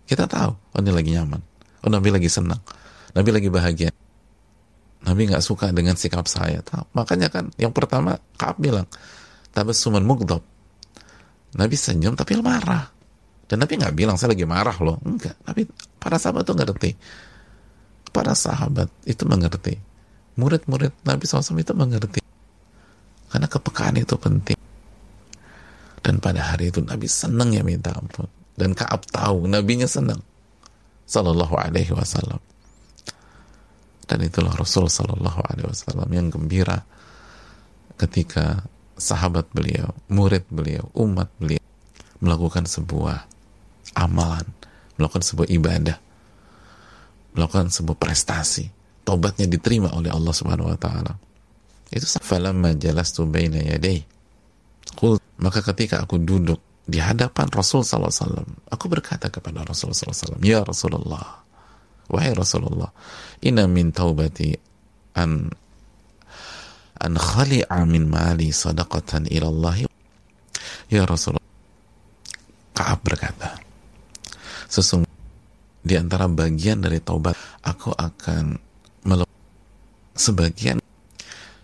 Kita 0.05 0.29
tahu, 0.31 0.53
oh 0.55 0.81
ini 0.81 0.93
lagi 0.95 1.11
nyaman, 1.17 1.41
oh 1.83 1.91
Nabi 1.91 2.15
lagi 2.15 2.31
senang, 2.31 2.61
Nabi 3.17 3.31
lagi 3.35 3.49
bahagia. 3.51 3.91
Nabi 5.05 5.29
nggak 5.29 5.45
suka 5.45 5.69
dengan 5.69 6.01
sikap 6.01 6.25
saya. 6.25 6.65
Makanya 6.97 7.29
kan 7.29 7.53
yang 7.61 7.77
pertama 7.77 8.17
Kaab 8.41 8.57
bilang, 8.57 8.89
suman 9.53 10.01
mugdob. 10.01 10.41
Nabi 11.55 11.77
senyum 11.77 12.17
tapi 12.17 12.41
marah. 12.41 12.89
Dan 13.45 13.61
Nabi 13.61 13.77
nggak 13.77 13.95
bilang 13.95 14.17
saya 14.17 14.33
lagi 14.33 14.49
marah 14.49 14.75
loh. 14.81 14.97
Enggak. 15.05 15.37
Tapi 15.45 15.69
para 16.01 16.17
sahabat 16.17 16.49
tuh 16.49 16.57
ngerti 16.57 16.97
para 18.15 18.39
sahabat 18.39 18.87
itu 19.03 19.27
mengerti. 19.27 19.75
Murid-murid 20.39 20.95
Nabi 21.03 21.27
SAW 21.27 21.59
itu 21.59 21.75
mengerti. 21.75 22.23
Karena 23.27 23.51
kepekaan 23.51 23.99
itu 23.99 24.15
penting. 24.15 24.59
Dan 25.99 26.23
pada 26.23 26.55
hari 26.55 26.71
itu 26.71 26.79
Nabi 26.79 27.11
senang 27.11 27.51
ya 27.51 27.67
minta 27.67 27.91
ampun. 27.91 28.31
Dan 28.55 28.79
Kaab 28.79 29.03
tahu 29.11 29.51
Nabinya 29.51 29.91
senang. 29.91 30.23
Sallallahu 31.11 31.59
alaihi 31.59 31.91
wasallam. 31.91 32.39
Dan 34.07 34.19
itulah 34.23 34.55
Rasul 34.55 34.87
Sallallahu 34.87 35.41
alaihi 35.49 35.67
wasallam 35.67 36.09
yang 36.13 36.29
gembira 36.29 36.85
ketika 37.97 38.63
sahabat 39.01 39.49
beliau, 39.51 39.91
murid 40.13 40.45
beliau, 40.53 40.87
umat 40.95 41.33
beliau 41.41 41.65
melakukan 42.21 42.69
sebuah 42.69 43.27
amalan, 43.97 44.45
melakukan 45.01 45.25
sebuah 45.25 45.49
ibadah 45.51 45.97
melakukan 47.35 47.69
sebuah 47.71 47.99
prestasi. 47.99 48.71
Tobatnya 49.05 49.45
diterima 49.45 49.93
oleh 49.93 50.09
Allah 50.09 50.33
Subhanahu 50.33 50.73
wa 50.73 50.79
taala. 50.81 51.13
Itu 51.93 52.09
falamma 52.25 52.73
jalastu 52.75 53.29
baina 53.29 53.61
yaday 53.61 54.15
maka 55.39 55.61
ketika 55.73 56.03
aku 56.03 56.23
duduk 56.23 56.61
di 56.85 57.01
hadapan 57.01 57.49
Rasul 57.51 57.83
sallallahu 57.83 58.13
alaihi 58.13 58.23
wasallam 58.23 58.49
aku 58.69 58.85
berkata 58.93 59.33
kepada 59.33 59.65
Rasul 59.65 59.91
sallallahu 59.91 60.13
alaihi 60.13 60.21
wasallam 60.21 60.43
ya 60.45 60.61
Rasulullah 60.63 61.27
wahai 62.13 62.33
Rasulullah 62.37 62.91
inna 63.41 63.65
min 63.65 63.91
taubati 63.91 64.53
an 65.17 65.49
an 67.01 67.13
khali'a 67.17 67.83
min 67.89 68.07
mali 68.07 68.53
sadaqatan 68.53 69.27
ila 69.33 69.47
Allah 69.49 69.75
ya 70.93 71.03
Rasulullah 71.09 71.43
Kaab 72.75 73.01
berkata 73.07 73.59
sesungguhnya 74.69 75.04
di 75.85 75.95
antara 76.01 76.25
bagian 76.33 76.81
dari 76.81 76.97
taubat 77.05 77.37
aku 77.61 77.93
akan 77.93 78.57
melepas 79.05 79.41
sebagian 80.17 80.81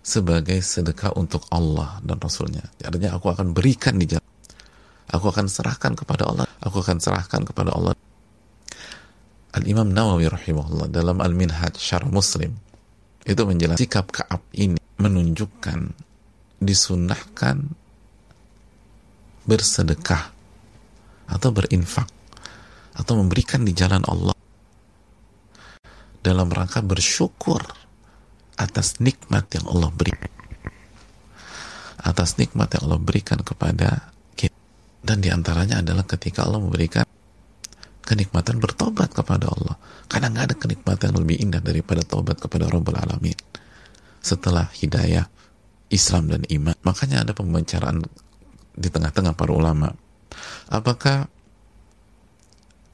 sebagai 0.04 0.60
sedekah 0.60 1.16
untuk 1.16 1.48
Allah 1.48 1.96
dan 2.04 2.20
Rasulnya. 2.20 2.60
Artinya 2.84 3.16
aku 3.16 3.32
akan 3.32 3.56
berikan 3.56 3.96
di 3.96 4.04
jalan. 4.04 4.28
Aku 5.10 5.32
akan 5.32 5.48
serahkan 5.48 5.96
kepada 5.96 6.28
Allah. 6.28 6.46
Aku 6.60 6.84
akan 6.84 7.00
serahkan 7.00 7.42
kepada 7.48 7.72
Allah. 7.72 7.96
Al-Imam 9.50 9.90
Nawawi 9.90 10.30
rahimahullah 10.30 10.86
dalam 10.92 11.18
Al-Minhaj 11.18 11.74
Syarah 11.74 12.06
Muslim 12.06 12.54
itu 13.26 13.42
menjelaskan 13.42 13.82
sikap 13.82 14.06
Ka'ab 14.14 14.46
ini 14.54 14.78
menunjukkan 15.02 15.90
disunahkan 16.62 17.66
bersedekah 19.50 20.30
atau 21.26 21.50
berinfak 21.50 22.06
atau 23.00 23.16
memberikan 23.16 23.64
di 23.64 23.72
jalan 23.72 24.04
Allah 24.04 24.36
dalam 26.20 26.52
rangka 26.52 26.84
bersyukur 26.84 27.64
atas 28.60 29.00
nikmat 29.00 29.48
yang 29.56 29.64
Allah 29.72 29.88
beri 29.88 30.12
atas 32.04 32.40
nikmat 32.40 32.72
yang 32.76 32.88
Allah 32.88 33.00
berikan 33.00 33.40
kepada 33.40 34.12
kita. 34.36 34.56
Dan 35.00 35.20
di 35.20 35.28
antaranya 35.28 35.84
adalah 35.84 36.04
ketika 36.04 36.44
Allah 36.44 36.60
memberikan 36.60 37.04
kenikmatan 38.04 38.56
bertobat 38.58 39.12
kepada 39.12 39.52
Allah. 39.52 39.76
Karena 40.08 40.32
nggak 40.32 40.44
ada 40.50 40.56
kenikmatan 40.56 41.12
yang 41.12 41.20
lebih 41.22 41.36
indah 41.40 41.62
daripada 41.62 42.02
tobat 42.02 42.40
kepada 42.40 42.66
Rabbul 42.68 42.96
Alamin. 42.96 43.36
Setelah 44.20 44.68
hidayah 44.76 45.28
Islam 45.92 46.28
dan 46.32 46.42
iman. 46.48 46.76
Makanya 46.84 47.24
ada 47.24 47.32
pembicaraan 47.36 48.04
di 48.76 48.88
tengah-tengah 48.88 49.36
para 49.36 49.52
ulama. 49.52 49.92
Apakah 50.72 51.28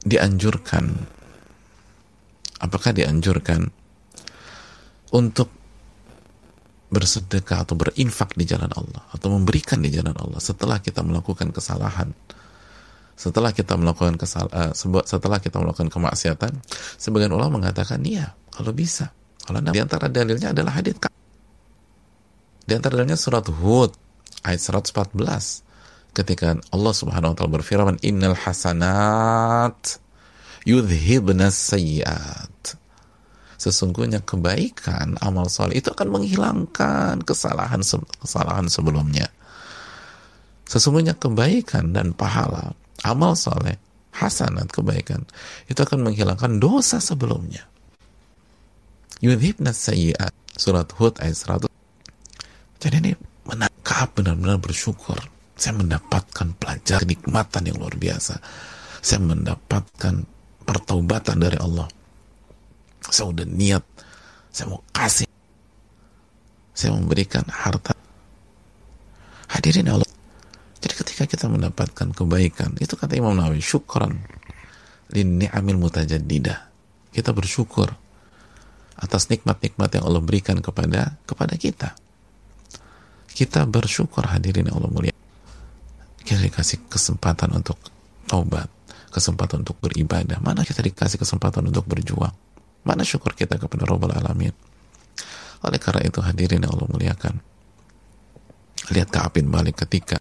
dianjurkan. 0.07 0.85
Apakah 2.63 2.91
dianjurkan? 2.95 3.67
Untuk 5.13 5.51
bersedekah 6.87 7.67
atau 7.67 7.75
berinfak 7.75 8.31
di 8.39 8.47
jalan 8.47 8.71
Allah 8.71 9.03
atau 9.11 9.27
memberikan 9.35 9.83
di 9.83 9.91
jalan 9.91 10.15
Allah 10.15 10.39
setelah 10.39 10.79
kita 10.79 11.03
melakukan 11.03 11.51
kesalahan. 11.51 12.15
Setelah 13.17 13.49
kita 13.51 13.75
melakukan 13.75 14.15
kesalahan 14.15 14.71
uh, 14.71 15.03
setelah 15.03 15.41
kita 15.41 15.57
melakukan 15.57 15.89
kemaksiatan 15.89 16.53
sebagian 17.01 17.33
ulama 17.33 17.59
mengatakan 17.59 17.99
iya 18.07 18.31
kalau 18.53 18.71
bisa. 18.71 19.11
Kalau 19.43 19.63
di 19.63 19.79
antara 19.79 20.11
dalilnya 20.11 20.51
adalah 20.51 20.75
hadits 20.75 21.07
di 22.67 22.73
antara 22.75 22.99
dalilnya 22.99 23.15
surat 23.15 23.47
Hud 23.47 23.95
ayat 24.43 24.59
114 24.59 25.66
ketika 26.13 26.59
Allah 26.71 26.93
Subhanahu 26.93 27.33
wa 27.33 27.35
taala 27.37 27.55
berfirman 27.59 27.97
innal 28.03 28.35
hasanat 28.37 29.99
yudhibna 30.63 31.49
sayyiat 31.49 32.77
Sesungguhnya 33.57 34.21
kebaikan, 34.21 35.17
amal 35.17 35.49
soleh 35.49 35.81
itu 35.81 35.89
akan 35.89 36.13
menghilangkan 36.13 37.25
kesalahan 37.25 37.81
kesalahan 38.21 38.69
sebelumnya. 38.69 39.33
Sesungguhnya 40.69 41.17
kebaikan 41.17 41.89
dan 41.89 42.13
pahala, 42.13 42.77
amal 43.01 43.33
soleh, 43.33 43.81
hasanat 44.13 44.69
kebaikan, 44.69 45.25
itu 45.65 45.79
akan 45.81 46.05
menghilangkan 46.05 46.61
dosa 46.61 47.01
sebelumnya. 47.01 47.65
Yudhibna 49.25 49.73
sayyi'at. 49.73 50.33
Surat 50.57 50.89
Hud 50.97 51.17
ayat 51.21 51.37
100. 51.37 51.69
Jadi 52.81 52.95
ini 52.97 53.11
menangkap 53.45 54.13
benar-benar 54.17 54.57
bersyukur. 54.57 55.17
Saya 55.57 55.73
mendapatkan 55.73 56.53
pelajar 56.61 57.01
kenikmatan 57.01 57.65
yang 57.65 57.81
luar 57.81 57.97
biasa. 57.97 58.37
Saya 59.01 59.19
mendapatkan 59.25 60.21
pertaubatan 60.61 61.41
dari 61.41 61.57
Allah. 61.57 61.89
Saya 63.01 63.33
udah 63.33 63.47
niat. 63.49 63.81
Saya 64.53 64.69
mau 64.69 64.85
kasih. 64.93 65.25
Saya 66.77 66.93
memberikan 66.93 67.41
harta. 67.49 67.97
Hadirin 69.49 69.89
Allah. 69.89 70.05
Jadi 70.77 70.93
ketika 70.93 71.23
kita 71.25 71.49
mendapatkan 71.49 72.13
kebaikan 72.13 72.77
itu 72.77 72.93
kata 72.93 73.17
Imam 73.17 73.33
Nawawi 73.33 73.57
syukran 73.57 74.21
lin 75.09 75.41
ni'amil 75.41 75.81
mutajaddidah. 75.81 76.69
Kita 77.09 77.33
bersyukur 77.33 77.89
atas 78.93 79.25
nikmat-nikmat 79.33 79.89
yang 79.97 80.05
Allah 80.05 80.21
berikan 80.21 80.61
kepada 80.61 81.17
kepada 81.25 81.57
kita. 81.57 81.97
Kita 83.33 83.65
bersyukur 83.65 84.29
hadirin 84.29 84.69
Allah 84.69 84.89
mulia 84.93 85.17
kita 86.27 86.43
dikasih 86.43 86.91
kesempatan 86.91 87.55
untuk 87.55 87.79
taubat 88.27 88.67
kesempatan 89.15 89.63
untuk 89.63 89.79
beribadah 89.79 90.43
mana 90.43 90.67
kita 90.67 90.83
dikasih 90.83 91.15
kesempatan 91.15 91.71
untuk 91.71 91.87
berjuang 91.87 92.35
Mana 92.87 93.03
syukur 93.03 93.35
kita 93.35 93.59
kepada 93.59 93.83
Rabbul 93.83 94.15
Alamin? 94.15 94.55
Oleh 95.67 95.75
karena 95.75 96.07
itu 96.07 96.23
hadirin 96.23 96.63
yang 96.63 96.71
Allah 96.71 96.87
muliakan. 96.87 97.35
Lihat 98.87 99.11
Ka'ab 99.11 99.35
bin 99.35 99.51
Malik 99.51 99.83
ketika 99.83 100.15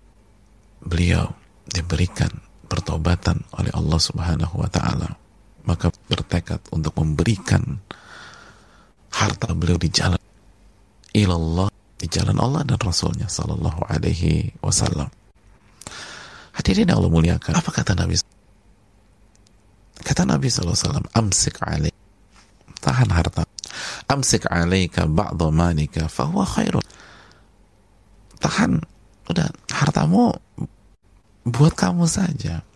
beliau 0.82 1.30
diberikan 1.70 2.42
pertobatan 2.66 3.46
oleh 3.54 3.70
Allah 3.70 4.00
Subhanahu 4.02 4.58
wa 4.58 4.66
taala, 4.66 5.14
maka 5.62 5.94
bertekad 6.10 6.58
untuk 6.74 6.98
memberikan 6.98 7.78
harta 9.14 9.54
beliau 9.54 9.78
di 9.78 9.86
jalan 9.94 10.18
ilallah 11.14 11.70
di 12.02 12.10
jalan 12.10 12.34
Allah 12.42 12.66
dan 12.66 12.82
Rasulnya 12.82 13.30
Sallallahu 13.30 13.86
Alaihi 13.86 14.58
Wasallam. 14.58 15.06
Hadirin 16.66 16.90
yang 16.90 16.98
Allah 16.98 17.14
muliakan. 17.14 17.62
Apa 17.62 17.70
kata 17.70 17.94
Nabi? 17.94 18.18
Kata 20.02 20.26
Nabi 20.26 20.50
SAW, 20.50 20.98
Amsik 21.14 21.62
alaih 21.62 21.94
tahan 22.82 23.06
harta. 23.06 23.46
Amsik 24.10 24.50
alaika 24.50 25.06
ba'dha 25.06 25.46
malika 25.54 26.10
fahuwa 26.10 26.42
khairun. 26.42 26.82
Tahan. 28.42 28.82
Udah 29.30 29.46
hartamu 29.70 30.34
buat 31.46 31.70
kamu 31.70 32.02
saja. 32.10 32.66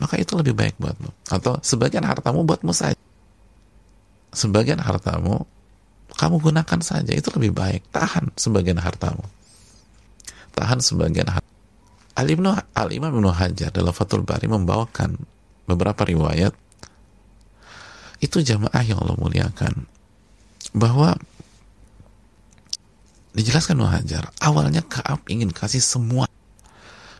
Maka 0.00 0.16
itu 0.16 0.32
lebih 0.40 0.56
baik 0.56 0.80
buatmu. 0.80 1.12
Atau 1.28 1.60
sebagian 1.60 2.08
hartamu 2.08 2.40
buatmu 2.48 2.72
saja. 2.72 2.96
Sebagian 4.32 4.80
hartamu 4.80 5.44
kamu 6.16 6.40
gunakan 6.40 6.80
saja. 6.80 7.12
Itu 7.12 7.36
lebih 7.36 7.52
baik. 7.52 7.84
Tahan 7.92 8.32
sebagian 8.32 8.80
hartamu. 8.80 9.28
Tahan 10.56 10.80
sebagian 10.80 11.28
harta 11.28 11.47
Al-Imam 12.18 13.14
Ibn 13.14 13.26
Hajar 13.30 13.70
dalam 13.70 13.94
Fathul 13.94 14.26
Bari 14.26 14.50
membawakan 14.50 15.14
beberapa 15.70 16.02
riwayat. 16.02 16.50
Itu 18.18 18.42
jamaah 18.42 18.82
yang 18.82 18.98
Allah 18.98 19.14
muliakan. 19.14 19.86
Bahwa 20.74 21.14
dijelaskan 23.38 23.78
Hajar 23.86 24.34
awalnya 24.42 24.82
Kaab 24.82 25.22
ingin 25.30 25.54
kasih 25.54 25.78
semua 25.78 26.26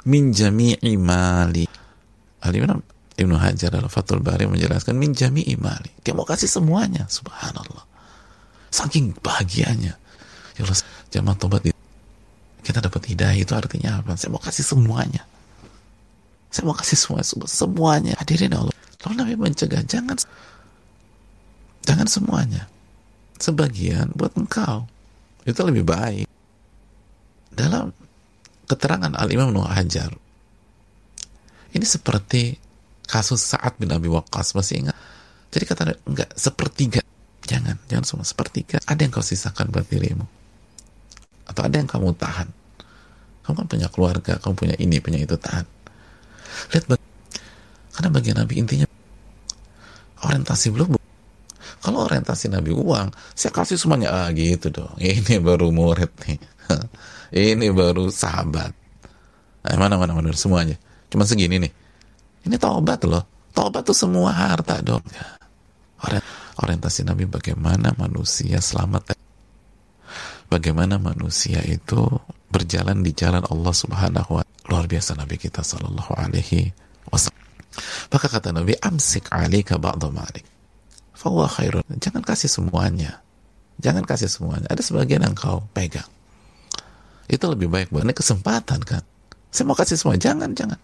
min 0.03 0.35
jami'i 0.35 0.99
mali. 0.99 1.71
Al-Imam 2.43 2.83
Ibnu 3.15 3.39
Hajar 3.39 3.71
dalam 3.71 3.87
Fathul 3.87 4.19
Bari 4.19 4.51
menjelaskan 4.51 4.99
min 4.99 5.15
jami'i 5.15 5.55
mali. 5.55 5.95
Dia 6.03 6.11
mau 6.11 6.27
kasih 6.27 6.51
semuanya 6.51 7.07
subhanallah. 7.07 7.87
Saking 8.75 9.15
bahagianya. 9.23 9.95
Ya 10.59 10.63
Allah 10.67 10.79
jamaah 11.15 11.39
tobat 11.39 11.63
kita 12.69 12.85
dapat 12.85 13.09
hidayah 13.09 13.41
itu 13.41 13.57
artinya 13.57 14.05
apa 14.05 14.21
saya 14.21 14.29
mau 14.29 14.43
kasih 14.45 14.65
semuanya 14.69 15.25
saya 16.53 16.69
mau 16.69 16.77
kasih 16.77 17.01
semua 17.01 17.25
semuanya 17.49 18.13
hadirin 18.21 18.53
Allah 18.53 18.77
lalu 19.09 19.15
Nabi 19.17 19.35
mencegah 19.41 19.81
jangan 19.89 20.21
Jangan 21.89 22.05
semuanya. 22.05 22.69
Sebagian 23.41 24.13
buat 24.13 24.37
engkau. 24.37 24.85
Itu 25.49 25.65
lebih 25.65 25.89
baik. 25.89 26.29
Dalam 27.49 27.97
keterangan 28.69 29.17
Al-Imam 29.17 29.49
Nuh 29.49 29.65
Hajar, 29.65 30.13
ini 31.73 31.87
seperti 31.89 32.61
kasus 33.09 33.41
saat 33.41 33.81
bin 33.81 33.89
Abi 33.89 34.13
Waqqas. 34.13 34.53
Masih 34.53 34.85
ingat? 34.85 34.97
Jadi 35.49 35.65
kata 35.65 35.97
enggak, 36.05 36.37
sepertiga. 36.37 37.01
Jangan, 37.49 37.81
jangan 37.89 38.05
semua 38.05 38.27
sepertiga. 38.29 38.77
Ada 38.85 39.09
yang 39.09 39.13
kau 39.17 39.25
sisakan 39.25 39.73
buat 39.73 39.89
dirimu. 39.89 40.29
Atau 41.49 41.65
ada 41.65 41.81
yang 41.81 41.89
kamu 41.89 42.13
tahan. 42.21 42.53
Kamu 43.49 43.65
kan 43.65 43.67
punya 43.67 43.89
keluarga, 43.89 44.37
kamu 44.37 44.55
punya 44.55 44.77
ini, 44.77 45.01
punya 45.01 45.25
itu, 45.25 45.33
tahan. 45.41 45.65
Lihat, 46.77 46.85
karena 47.97 48.09
bagian 48.13 48.37
Nabi 48.37 48.61
intinya 48.61 48.85
orientasi 50.21 50.69
belum 50.69 50.99
kalau 51.79 52.05
orientasi 52.11 52.51
Nabi 52.51 52.75
uang, 52.75 53.15
saya 53.39 53.55
kasih 53.55 53.79
semuanya. 53.79 54.11
Ah 54.11 54.29
gitu 54.35 54.71
dong. 54.71 54.93
Ini 55.03 55.39
baru 55.39 55.71
murid 55.71 56.11
nih. 56.27 56.39
ini 57.57 57.73
baru 57.73 58.13
sahabat. 58.13 58.77
Nah, 59.65 59.77
mana 59.81 59.97
mana 59.97 60.13
mana 60.13 60.29
semuanya. 60.37 60.77
Cuma 61.09 61.25
segini 61.25 61.57
nih. 61.57 61.73
Ini 62.45 62.57
taubat 62.61 63.09
loh. 63.09 63.25
Taubat 63.57 63.89
tuh 63.89 63.97
semua 63.97 64.33
harta 64.37 64.85
dong. 64.85 65.01
Orientasi 66.61 67.09
Nabi 67.09 67.25
bagaimana 67.25 67.97
manusia 67.97 68.61
selamat. 68.61 69.17
Bagaimana 70.53 71.01
manusia 71.01 71.65
itu 71.65 72.05
berjalan 72.49 73.05
di 73.05 73.13
jalan 73.13 73.45
Allah 73.45 73.75
Subhanahu 73.75 74.41
wa 74.41 74.43
luar 74.69 74.85
biasa 74.85 75.17
Nabi 75.17 75.41
kita 75.41 75.65
sallallahu 75.65 76.13
alaihi 76.17 76.73
wasallam. 77.09 77.45
Maka 78.13 78.27
kata 78.29 78.51
Nabi, 78.53 78.75
amsik 78.81 79.31
alika 79.31 79.79
ba'da 79.79 80.11
malik 80.11 80.45
Fawwa 81.19 81.51
khairun. 81.51 81.83
Jangan 81.99 82.23
kasih 82.23 82.47
semuanya. 82.47 83.19
Jangan 83.83 84.07
kasih 84.07 84.31
semuanya. 84.31 84.71
Ada 84.71 84.87
sebagian 84.87 85.27
yang 85.27 85.35
kau 85.35 85.67
pegang. 85.75 86.07
Itu 87.27 87.51
lebih 87.51 87.67
baik 87.67 87.91
buat 87.91 88.07
kesempatan 88.07 88.87
kan. 88.87 89.03
Saya 89.51 89.67
mau 89.67 89.75
kasih 89.75 89.99
semua. 89.99 90.15
Jangan, 90.15 90.55
jangan. 90.55 90.79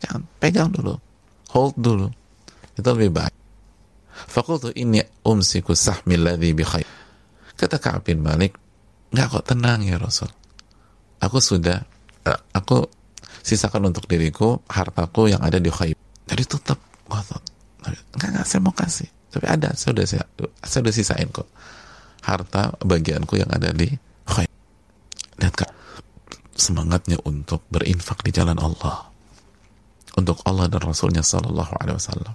Jangan. 0.00 0.22
Pegang 0.40 0.72
dulu. 0.72 0.96
Hold 1.52 1.76
dulu. 1.76 2.08
Itu 2.72 2.88
lebih 2.96 3.20
baik. 3.20 3.36
Fakultu 4.16 4.72
ini 4.72 5.04
umsiku 5.28 5.76
sahmi 5.76 6.16
ladhi 6.16 6.56
bi 6.56 6.64
khair. 6.64 6.88
Kata 7.52 7.76
Ka'ab 7.76 8.04
bin 8.04 8.24
Malik, 8.24 8.56
enggak 9.12 9.28
kok 9.32 9.44
tenang 9.52 9.84
ya 9.84 10.00
Rasul. 10.00 10.28
Aku 11.22 11.38
sudah, 11.40 11.80
eh, 12.28 12.40
aku 12.52 12.84
sisakan 13.40 13.88
untuk 13.88 14.04
diriku 14.10 14.60
hartaku 14.68 15.32
yang 15.32 15.40
ada 15.40 15.56
di 15.56 15.70
khair. 15.70 15.96
Jadi 16.26 16.42
tetap, 16.44 16.78
enggak, 17.06 17.40
enggak, 18.18 18.44
saya 18.44 18.60
mau 18.60 18.74
kasih. 18.74 19.08
Tapi 19.30 19.46
ada 19.46 19.70
saya 19.76 19.92
udah 19.92 20.06
saya, 20.08 20.24
saya 20.64 20.80
udah 20.82 20.94
sisain 20.94 21.28
kok. 21.30 21.46
Harta 22.26 22.74
bagianku 22.82 23.38
yang 23.38 23.50
ada 23.52 23.70
di 23.70 23.86
khair. 24.26 24.50
Lihat 25.38 25.54
kak. 25.54 25.72
Semangatnya 26.56 27.20
untuk 27.28 27.62
berinfak 27.68 28.24
di 28.24 28.32
jalan 28.32 28.56
Allah. 28.56 29.12
Untuk 30.16 30.40
Allah 30.48 30.72
dan 30.72 30.80
Rasulnya 30.80 31.20
Sallallahu 31.20 31.72
Alaihi 31.76 31.96
Wasallam. 32.00 32.34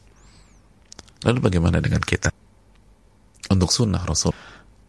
Lalu 1.25 1.39
bagaimana 1.41 1.81
dengan 1.81 2.01
kita? 2.05 2.29
Untuk 3.49 3.73
sunnah 3.73 4.05
Rasul. 4.05 4.31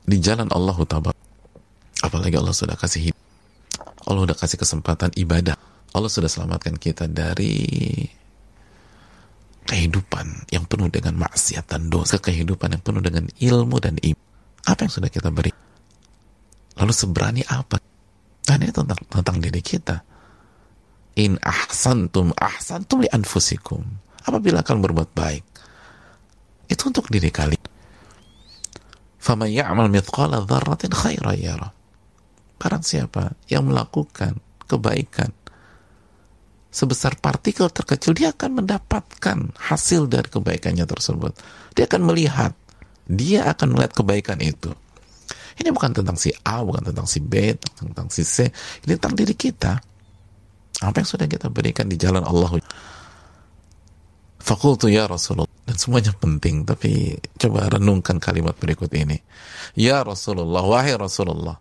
Di 0.05 0.21
jalan 0.21 0.53
Allah 0.53 0.77
tabar 0.85 1.17
apalagi 2.03 2.37
Allah 2.37 2.53
sudah 2.53 2.75
kasih 2.75 3.11
hidup 3.11 3.23
Allah 4.07 4.27
sudah 4.27 4.39
kasih 4.39 4.59
kesempatan 4.59 5.11
ibadah 5.15 5.55
Allah 5.93 6.09
sudah 6.09 6.29
selamatkan 6.29 6.81
kita 6.81 7.05
dari 7.05 7.53
kehidupan 9.69 10.49
yang 10.49 10.65
penuh 10.65 10.89
dengan 10.89 11.21
maksiat 11.21 11.69
dan 11.69 11.93
dosa, 11.93 12.17
kehidupan 12.17 12.73
yang 12.73 12.83
penuh 12.83 13.05
dengan 13.05 13.29
ilmu 13.29 13.77
dan 13.77 14.01
iman. 14.01 14.27
Apa 14.65 14.89
yang 14.89 14.93
sudah 14.93 15.11
kita 15.13 15.29
beri? 15.29 15.53
Lalu 16.81 16.93
seberani 16.97 17.43
apa? 17.45 17.77
Dan 18.43 18.65
ini 18.65 18.73
tentang, 18.73 18.99
tentang 19.05 19.37
diri 19.39 19.61
kita. 19.61 20.01
In 21.21 21.37
ahsantum 21.45 22.33
ahsantum 22.41 23.05
li 23.05 23.09
anfusikum. 23.13 23.85
Apabila 24.25 24.65
kalian 24.65 24.81
berbuat 24.81 25.13
baik, 25.13 25.45
itu 26.73 26.83
untuk 26.89 27.13
diri 27.13 27.29
kalian. 27.29 27.69
Faman 29.21 29.53
ya'mal 29.53 29.93
mithqala 29.93 30.41
dzarratin 30.49 30.89
khairan 30.89 31.37
yara. 31.37 31.69
Barang 32.63 32.87
siapa 32.87 33.35
yang 33.51 33.67
melakukan 33.67 34.39
kebaikan 34.71 35.35
sebesar 36.71 37.19
partikel 37.19 37.67
terkecil 37.69 38.15
dia 38.15 38.31
akan 38.31 38.63
mendapatkan 38.63 39.51
hasil 39.59 40.07
dari 40.07 40.31
kebaikannya 40.31 40.87
tersebut. 40.87 41.35
Dia 41.75 41.91
akan 41.91 42.07
melihat. 42.07 42.55
Dia 43.11 43.51
akan 43.51 43.75
melihat 43.75 43.99
kebaikan 43.99 44.39
itu. 44.39 44.71
Ini 45.59 45.75
bukan 45.75 45.91
tentang 45.91 46.15
si 46.15 46.31
A 46.47 46.63
bukan 46.63 46.87
tentang 46.87 47.05
si 47.05 47.19
B 47.19 47.59
tentang 47.59 48.07
si 48.15 48.23
C. 48.23 48.47
Ini 48.87 48.95
tentang 48.95 49.19
diri 49.19 49.35
kita. 49.35 49.83
Apa 50.87 51.03
yang 51.03 51.09
sudah 51.11 51.27
kita 51.27 51.51
berikan 51.51 51.91
di 51.91 51.99
jalan 51.99 52.23
Allah. 52.23 52.63
Fakultu 54.39 54.87
ya 54.87 55.11
Rasulullah. 55.11 55.51
Dan 55.67 55.77
semuanya 55.83 56.15
penting 56.15 56.63
tapi 56.63 57.19
coba 57.43 57.75
renungkan 57.75 58.23
kalimat 58.23 58.55
berikut 58.55 58.89
ini. 58.95 59.19
Ya 59.75 60.07
Rasulullah 60.07 60.63
wahai 60.63 60.95
Rasulullah 60.95 61.59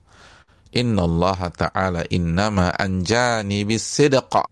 Inna 0.71 1.03
Allah 1.03 1.39
Ta'ala 1.51 2.01
innama 2.07 2.71
anjani 2.75 3.67
bisidqa 3.67 4.47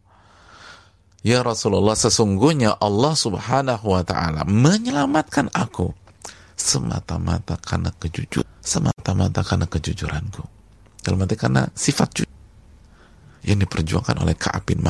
Ya 1.20 1.44
Rasulullah 1.44 2.00
sesungguhnya 2.00 2.80
Allah 2.80 3.12
Subhanahu 3.12 3.92
wa 3.92 4.04
taala 4.08 4.48
menyelamatkan 4.48 5.52
aku 5.52 5.92
semata-mata 6.56 7.60
karena 7.60 7.92
kejujur 7.92 8.48
semata-mata 8.64 9.44
karena 9.44 9.68
kejujuranku. 9.68 10.44
Dalam 11.04 11.20
arti 11.24 11.36
karena 11.36 11.68
sifat 11.76 12.24
jujur 12.24 12.40
yang 13.44 13.60
diperjuangkan 13.60 14.16
oleh 14.20 14.36
Ka'ab 14.36 14.64
bin 14.68 14.84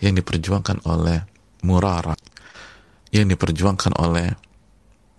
yang 0.00 0.14
diperjuangkan 0.16 0.88
oleh 0.88 1.24
Murara 1.64 2.16
yang 3.12 3.28
diperjuangkan 3.28 4.00
oleh 4.00 4.32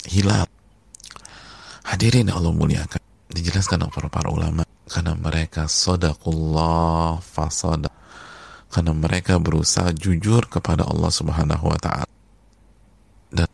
Hilal. 0.10 0.48
Hadirin 1.86 2.32
Allah 2.32 2.54
muliakan 2.54 3.09
dijelaskan 3.30 3.86
oleh 3.86 3.94
para, 3.94 4.10
para 4.10 4.30
ulama 4.34 4.66
karena 4.90 5.14
mereka 5.14 5.70
sodakullah 5.70 7.22
fasodak 7.22 7.94
karena 8.70 8.94
mereka 8.94 9.38
berusaha 9.42 9.90
jujur 9.94 10.46
kepada 10.46 10.86
Allah 10.86 11.10
Subhanahu 11.10 11.66
wa 11.74 11.80
taala. 11.82 12.10
Dan 13.34 13.50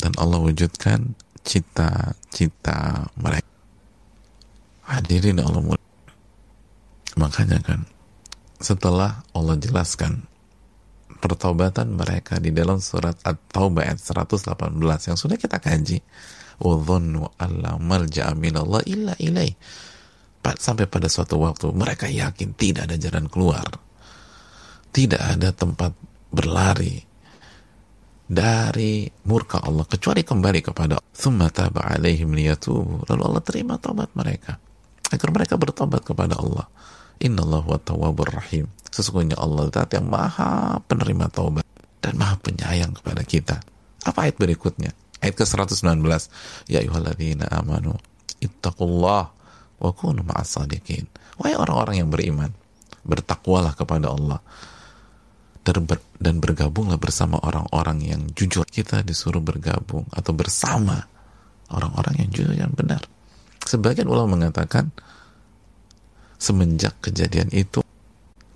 dan 0.00 0.12
Allah 0.16 0.40
wujudkan 0.40 1.12
cita-cita 1.44 3.08
mereka. 3.20 3.52
Hadirin 4.84 5.40
Allah 5.40 5.60
mulia. 5.60 5.92
Makanya 7.20 7.60
kan 7.60 7.84
setelah 8.60 9.24
Allah 9.36 9.56
jelaskan 9.60 10.24
pertobatan 11.20 11.96
mereka 11.96 12.40
di 12.40 12.52
dalam 12.52 12.80
surat 12.80 13.16
At-Taubah 13.24 13.84
ayat 13.86 14.00
118 14.00 14.76
yang 15.08 15.16
sudah 15.20 15.36
kita 15.36 15.56
kaji. 15.60 16.00
Wadhannu 16.62 17.38
alla 17.40 17.80
malja'a 17.80 18.34
minallah 18.38 18.82
illa 18.86 19.14
ilaih. 19.18 19.54
Sampai 20.44 20.84
pada 20.84 21.08
suatu 21.08 21.40
waktu 21.40 21.72
mereka 21.72 22.04
yakin 22.04 22.52
tidak 22.52 22.92
ada 22.92 23.00
jalan 23.00 23.32
keluar 23.32 23.64
tidak 24.94 25.18
ada 25.18 25.50
tempat 25.50 25.90
berlari 26.30 27.02
dari 28.24 29.10
murka 29.26 29.58
Allah 29.58 29.82
kecuali 29.84 30.22
kembali 30.22 30.60
kepada 30.62 31.02
Allah. 31.02 31.50
alaihim 31.98 32.30
liyatubu. 32.30 33.10
Lalu 33.10 33.22
Allah 33.26 33.42
terima 33.42 33.74
tobat 33.82 34.14
mereka 34.14 34.56
agar 35.10 35.28
mereka 35.34 35.58
bertobat 35.58 36.06
kepada 36.06 36.38
Allah. 36.38 36.70
Innallahu 37.18 37.74
tawwabur 37.82 38.30
rahim. 38.30 38.70
Sesungguhnya 38.94 39.34
Allah 39.34 39.66
zat 39.74 39.90
yang 39.98 40.06
maha 40.06 40.78
penerima 40.86 41.26
taubat 41.26 41.66
dan 41.98 42.14
maha 42.14 42.38
penyayang 42.38 42.94
kepada 42.94 43.26
kita. 43.26 43.56
Apa 44.06 44.30
ayat 44.30 44.38
berikutnya? 44.38 44.94
Ayat 45.24 45.40
ke-119. 45.40 46.04
Ya 46.68 46.84
ayyuhalladzina 46.84 47.48
amanu 47.48 47.96
ittaqullah 48.44 49.32
wa 49.80 49.90
kunu 49.96 50.20
ma'as 50.20 50.60
sadiqin. 50.60 51.08
Wahai 51.40 51.56
orang-orang 51.56 52.04
yang 52.04 52.12
beriman, 52.12 52.52
bertakwalah 53.08 53.72
kepada 53.72 54.12
Allah 54.12 54.44
dan 56.20 56.44
bergabunglah 56.44 57.00
bersama 57.00 57.40
orang-orang 57.40 58.04
yang 58.04 58.20
jujur. 58.36 58.68
Kita 58.68 59.00
disuruh 59.00 59.40
bergabung 59.40 60.04
atau 60.12 60.36
bersama 60.36 61.08
orang-orang 61.72 62.20
yang 62.20 62.28
jujur 62.28 62.52
yang 62.52 62.70
benar. 62.76 63.00
Sebagian 63.64 64.12
ulama 64.12 64.36
mengatakan 64.36 64.92
semenjak 66.36 67.00
kejadian 67.00 67.48
itu 67.48 67.80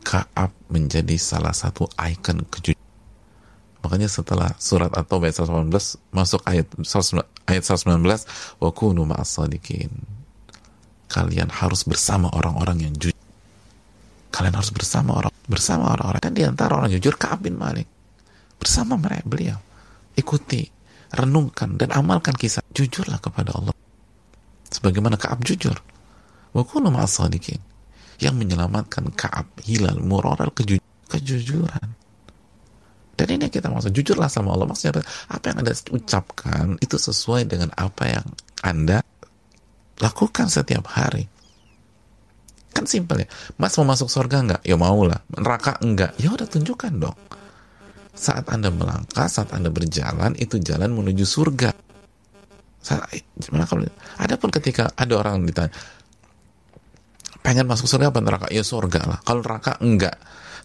Kaab 0.04 0.52
menjadi 0.72 1.20
salah 1.20 1.52
satu 1.52 1.84
ikon 1.96 2.44
kejujuran. 2.48 2.77
Makanya 3.78 4.10
setelah 4.10 4.50
surat 4.58 4.90
atau 4.90 5.22
ayat 5.22 5.38
118 5.38 5.70
masuk 6.10 6.42
ayat 6.50 6.66
ayat 7.46 7.62
119 7.62 8.02
wa 8.58 8.70
kunu 8.74 9.06
ma'as 9.06 9.38
Kalian 11.08 11.48
harus 11.48 11.88
bersama 11.88 12.28
orang-orang 12.34 12.90
yang 12.90 12.94
jujur. 12.98 13.16
Kalian 14.28 14.54
harus 14.60 14.68
bersama 14.74 15.24
orang 15.24 15.32
bersama 15.48 15.96
orang-orang. 15.96 16.20
Dan 16.20 16.32
di 16.36 16.42
antara 16.44 16.76
orang 16.76 16.92
jujur 16.92 17.16
Kaab 17.16 17.48
bin 17.48 17.56
Malik. 17.56 17.88
Bersama 18.60 19.00
mereka 19.00 19.24
beliau. 19.24 19.58
Ikuti 20.18 20.68
renungkan 21.14 21.80
dan 21.80 21.96
amalkan 21.96 22.36
kisah. 22.36 22.60
Jujurlah 22.76 23.22
kepada 23.24 23.56
Allah. 23.56 23.72
Sebagaimana 24.68 25.16
Kaab 25.16 25.40
jujur. 25.48 25.80
Wa 26.52 26.60
kunu 26.66 26.92
sadiqin. 27.08 27.62
Yang 28.20 28.34
menyelamatkan 28.36 29.08
Kaab 29.16 29.48
Hilal 29.64 30.02
Muraral 30.02 30.52
keju 30.52 30.76
kejujuran 31.08 31.96
dan 33.18 33.26
ini 33.34 33.50
yang 33.50 33.54
kita 33.54 33.66
maksud 33.66 33.90
jujurlah 33.90 34.30
sama 34.30 34.54
Allah 34.54 34.70
maksudnya 34.70 35.02
apa 35.26 35.44
yang 35.50 35.56
anda 35.58 35.74
ucapkan 35.90 36.78
itu 36.78 36.94
sesuai 36.94 37.50
dengan 37.50 37.74
apa 37.74 38.04
yang 38.06 38.26
anda 38.62 39.02
lakukan 39.98 40.46
setiap 40.46 40.86
hari 40.86 41.26
Kan 42.78 42.86
simpel 42.86 43.26
ya. 43.26 43.28
Mas 43.58 43.74
mau 43.74 43.90
masuk 43.90 44.06
surga 44.06 44.38
enggak? 44.38 44.62
Ya 44.62 44.78
mau 44.78 45.02
lah. 45.02 45.18
Neraka 45.34 45.82
enggak? 45.82 46.14
Ya 46.22 46.30
udah 46.30 46.46
tunjukkan 46.46 46.92
dong. 47.02 47.18
Saat 48.14 48.46
Anda 48.54 48.70
melangkah, 48.70 49.26
saat 49.26 49.50
Anda 49.50 49.66
berjalan, 49.66 50.38
itu 50.38 50.62
jalan 50.62 50.94
menuju 50.94 51.26
surga. 51.26 51.74
Saat, 52.78 53.10
ada 54.14 54.34
pun 54.38 54.54
ketika 54.54 54.94
ada 54.94 55.18
orang 55.18 55.42
ditanya, 55.42 55.74
pengen 57.42 57.66
masuk 57.66 57.90
surga 57.90 58.14
apa 58.14 58.22
neraka? 58.22 58.46
Ya 58.54 58.62
surga 58.62 59.00
lah. 59.10 59.18
Kalau 59.26 59.42
neraka 59.42 59.74
enggak. 59.82 60.14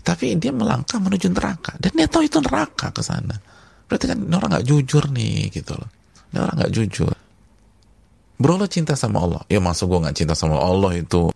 Tapi 0.03 0.35
dia 0.35 0.51
melangkah 0.51 0.99
menuju 0.99 1.31
neraka. 1.31 1.79
Dan 1.79 1.95
dia 1.95 2.11
tahu 2.11 2.27
itu 2.27 2.43
neraka 2.43 2.91
ke 2.91 2.99
sana. 2.99 3.39
Berarti 3.87 4.05
kan 4.11 4.19
orang 4.19 4.59
nggak 4.59 4.67
jujur 4.67 5.07
nih 5.07 5.47
gitu 5.47 5.79
loh. 5.79 5.89
Ini 6.35 6.37
orang 6.43 6.55
nggak 6.59 6.73
jujur. 6.75 7.15
Bro 8.35 8.59
lo 8.59 8.67
cinta 8.67 8.99
sama 8.99 9.23
Allah. 9.23 9.41
Ya 9.47 9.63
masuk 9.63 9.95
gue 9.95 9.99
nggak 10.03 10.17
cinta 10.19 10.35
sama 10.35 10.59
Allah 10.59 10.99
itu 10.99 11.31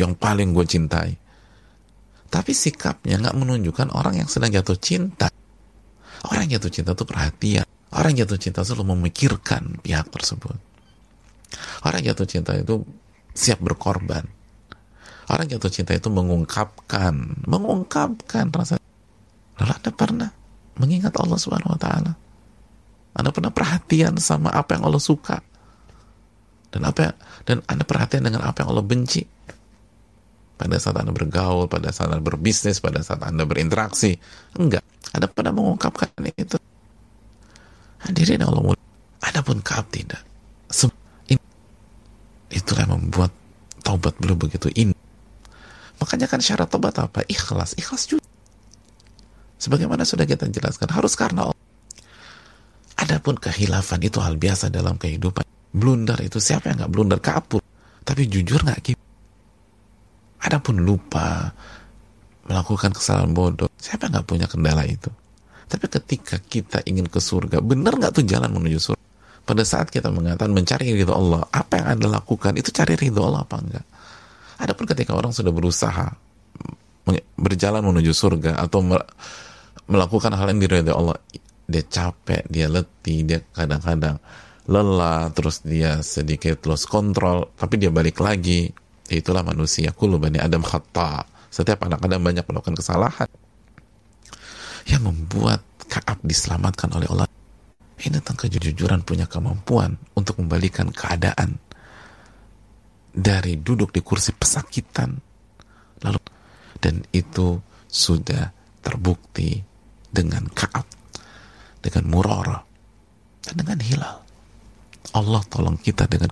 yang 0.00 0.16
paling 0.16 0.56
gue 0.56 0.64
cintai. 0.64 1.12
Tapi 2.30 2.52
sikapnya 2.56 3.20
nggak 3.20 3.36
menunjukkan 3.36 3.92
orang 3.92 4.24
yang 4.24 4.28
sedang 4.30 4.48
jatuh 4.48 4.78
cinta. 4.80 5.28
Orang 6.24 6.48
yang 6.48 6.56
jatuh 6.56 6.72
cinta 6.72 6.96
itu 6.96 7.04
perhatian. 7.04 7.66
Orang 7.92 8.16
yang 8.16 8.24
jatuh 8.24 8.40
cinta 8.40 8.64
selalu 8.64 8.96
memikirkan 8.96 9.82
pihak 9.82 10.08
tersebut. 10.08 10.56
Orang 11.84 12.00
yang 12.00 12.16
jatuh 12.16 12.28
cinta 12.30 12.56
itu 12.56 12.86
siap 13.34 13.58
berkorban. 13.60 14.24
Orang 15.30 15.46
jatuh 15.46 15.70
cinta 15.70 15.94
itu 15.94 16.10
mengungkapkan, 16.10 17.46
mengungkapkan 17.46 18.50
rasa. 18.50 18.82
Lalu 19.62 19.72
Anda 19.78 19.90
pernah 19.94 20.30
mengingat 20.74 21.14
Allah 21.14 21.38
Subhanahu 21.38 21.78
wa 21.78 21.80
taala? 21.80 22.12
Anda 23.14 23.30
pernah 23.30 23.54
perhatian 23.54 24.18
sama 24.18 24.50
apa 24.50 24.74
yang 24.74 24.90
Allah 24.90 24.98
suka? 24.98 25.38
Dan 26.74 26.82
apa 26.82 27.14
dan 27.46 27.62
Anda 27.70 27.86
perhatian 27.86 28.26
dengan 28.26 28.42
apa 28.42 28.66
yang 28.66 28.74
Allah 28.74 28.86
benci? 28.86 29.22
pada 30.60 30.76
saat 30.76 30.92
Anda 31.00 31.16
bergaul, 31.16 31.72
pada 31.72 31.88
saat 31.88 32.12
Anda 32.12 32.20
berbisnis, 32.20 32.84
pada 32.84 33.00
saat 33.00 33.24
Anda 33.24 33.48
berinteraksi. 33.48 34.20
Enggak. 34.60 34.84
Anda 35.16 35.24
pernah 35.24 35.56
mengungkapkan 35.56 36.12
itu. 36.36 36.60
Hadirin 38.04 38.44
Allah 38.44 38.60
mulia. 38.60 38.84
Ada 39.24 39.40
pun 39.40 39.64
kaab 39.64 39.88
tidak. 39.88 40.20
Itulah 42.50 42.82
yang 42.82 42.98
membuat 42.98 43.32
taubat 43.80 44.20
beliau 44.20 44.36
begitu 44.36 44.68
ini. 44.76 44.92
Makanya 46.00 46.26
kan 46.26 46.40
syarat 46.40 46.72
taubat 46.72 46.96
apa? 46.96 47.20
Ikhlas. 47.28 47.76
Ikhlas 47.76 48.08
juga. 48.08 48.24
Sebagaimana 49.60 50.08
sudah 50.08 50.24
kita 50.24 50.48
jelaskan. 50.48 50.88
Harus 50.88 51.12
karena 51.14 51.52
Allah. 51.52 51.60
Adapun 52.96 53.36
kehilafan 53.36 54.00
itu 54.00 54.18
hal 54.20 54.40
biasa 54.40 54.72
dalam 54.72 54.96
kehidupan. 54.96 55.44
Blunder 55.70 56.18
itu 56.24 56.40
siapa 56.40 56.72
yang 56.72 56.84
nggak 56.84 56.92
blunder? 56.92 57.20
Kapur. 57.20 57.60
Tapi 58.00 58.26
jujur 58.26 58.64
nggak 58.64 58.80
gitu 58.82 59.00
Adapun 60.40 60.80
lupa, 60.80 61.52
melakukan 62.48 62.96
kesalahan 62.96 63.36
bodoh, 63.36 63.68
siapa 63.76 64.08
nggak 64.08 64.24
punya 64.24 64.48
kendala 64.48 64.88
itu? 64.88 65.12
Tapi 65.68 65.86
ketika 65.86 66.40
kita 66.40 66.80
ingin 66.88 67.06
ke 67.06 67.20
surga, 67.20 67.60
benar 67.60 68.00
nggak 68.00 68.16
tuh 68.16 68.24
jalan 68.24 68.48
menuju 68.48 68.80
surga? 68.80 69.04
Pada 69.44 69.62
saat 69.68 69.92
kita 69.92 70.08
mengatakan 70.08 70.50
mencari 70.50 70.96
ridho 70.96 71.12
Allah, 71.12 71.44
apa 71.52 71.76
yang 71.76 71.86
anda 71.98 72.08
lakukan 72.08 72.56
itu 72.56 72.72
cari 72.72 72.96
ridho 72.96 73.20
Allah 73.20 73.44
apa 73.44 73.56
enggak? 73.60 73.86
Adapun 74.60 74.84
ketika 74.84 75.16
orang 75.16 75.32
sudah 75.32 75.48
berusaha 75.48 76.12
berjalan 77.40 77.80
menuju 77.80 78.12
surga 78.12 78.60
atau 78.60 78.84
melakukan 79.88 80.36
hal 80.36 80.52
yang 80.52 80.60
diridho 80.60 80.92
Allah, 80.92 81.16
dia 81.64 81.82
capek, 81.82 82.44
dia 82.46 82.68
letih, 82.68 83.24
dia 83.24 83.40
kadang-kadang 83.56 84.20
lelah, 84.68 85.32
terus 85.32 85.64
dia 85.64 86.04
sedikit 86.04 86.60
lost 86.68 86.86
control, 86.86 87.48
tapi 87.56 87.80
dia 87.80 87.88
balik 87.88 88.20
lagi, 88.20 88.68
itulah 89.08 89.42
manusia 89.42 89.90
kullu 89.96 90.20
bani 90.20 90.38
adam 90.38 90.62
khata 90.62 91.24
setiap 91.50 91.82
anak 91.88 91.98
adam 92.06 92.22
banyak 92.22 92.46
melakukan 92.46 92.78
kesalahan 92.78 93.26
yang 94.86 95.02
membuat 95.02 95.66
Kaab 95.90 96.22
diselamatkan 96.22 96.86
oleh 96.94 97.10
Allah. 97.10 97.26
Ini 97.98 98.22
tentang 98.22 98.46
kejujuran 98.46 99.02
punya 99.02 99.26
kemampuan 99.26 99.98
untuk 100.14 100.38
membalikan 100.38 100.86
keadaan 100.94 101.58
dari 103.10 103.58
duduk 103.58 103.90
di 103.90 104.00
kursi 104.00 104.32
pesakitan. 104.34 105.10
Lalu 106.00 106.20
dan 106.80 107.04
itu 107.12 107.60
sudah 107.90 108.48
terbukti 108.80 109.60
dengan 110.08 110.48
Kaab 110.50 110.86
dengan 111.84 112.04
Murara 112.08 112.58
dan 113.44 113.54
dengan 113.60 113.78
Hilal. 113.82 114.16
Allah 115.10 115.42
tolong 115.50 115.76
kita 115.76 116.06
dengan 116.06 116.30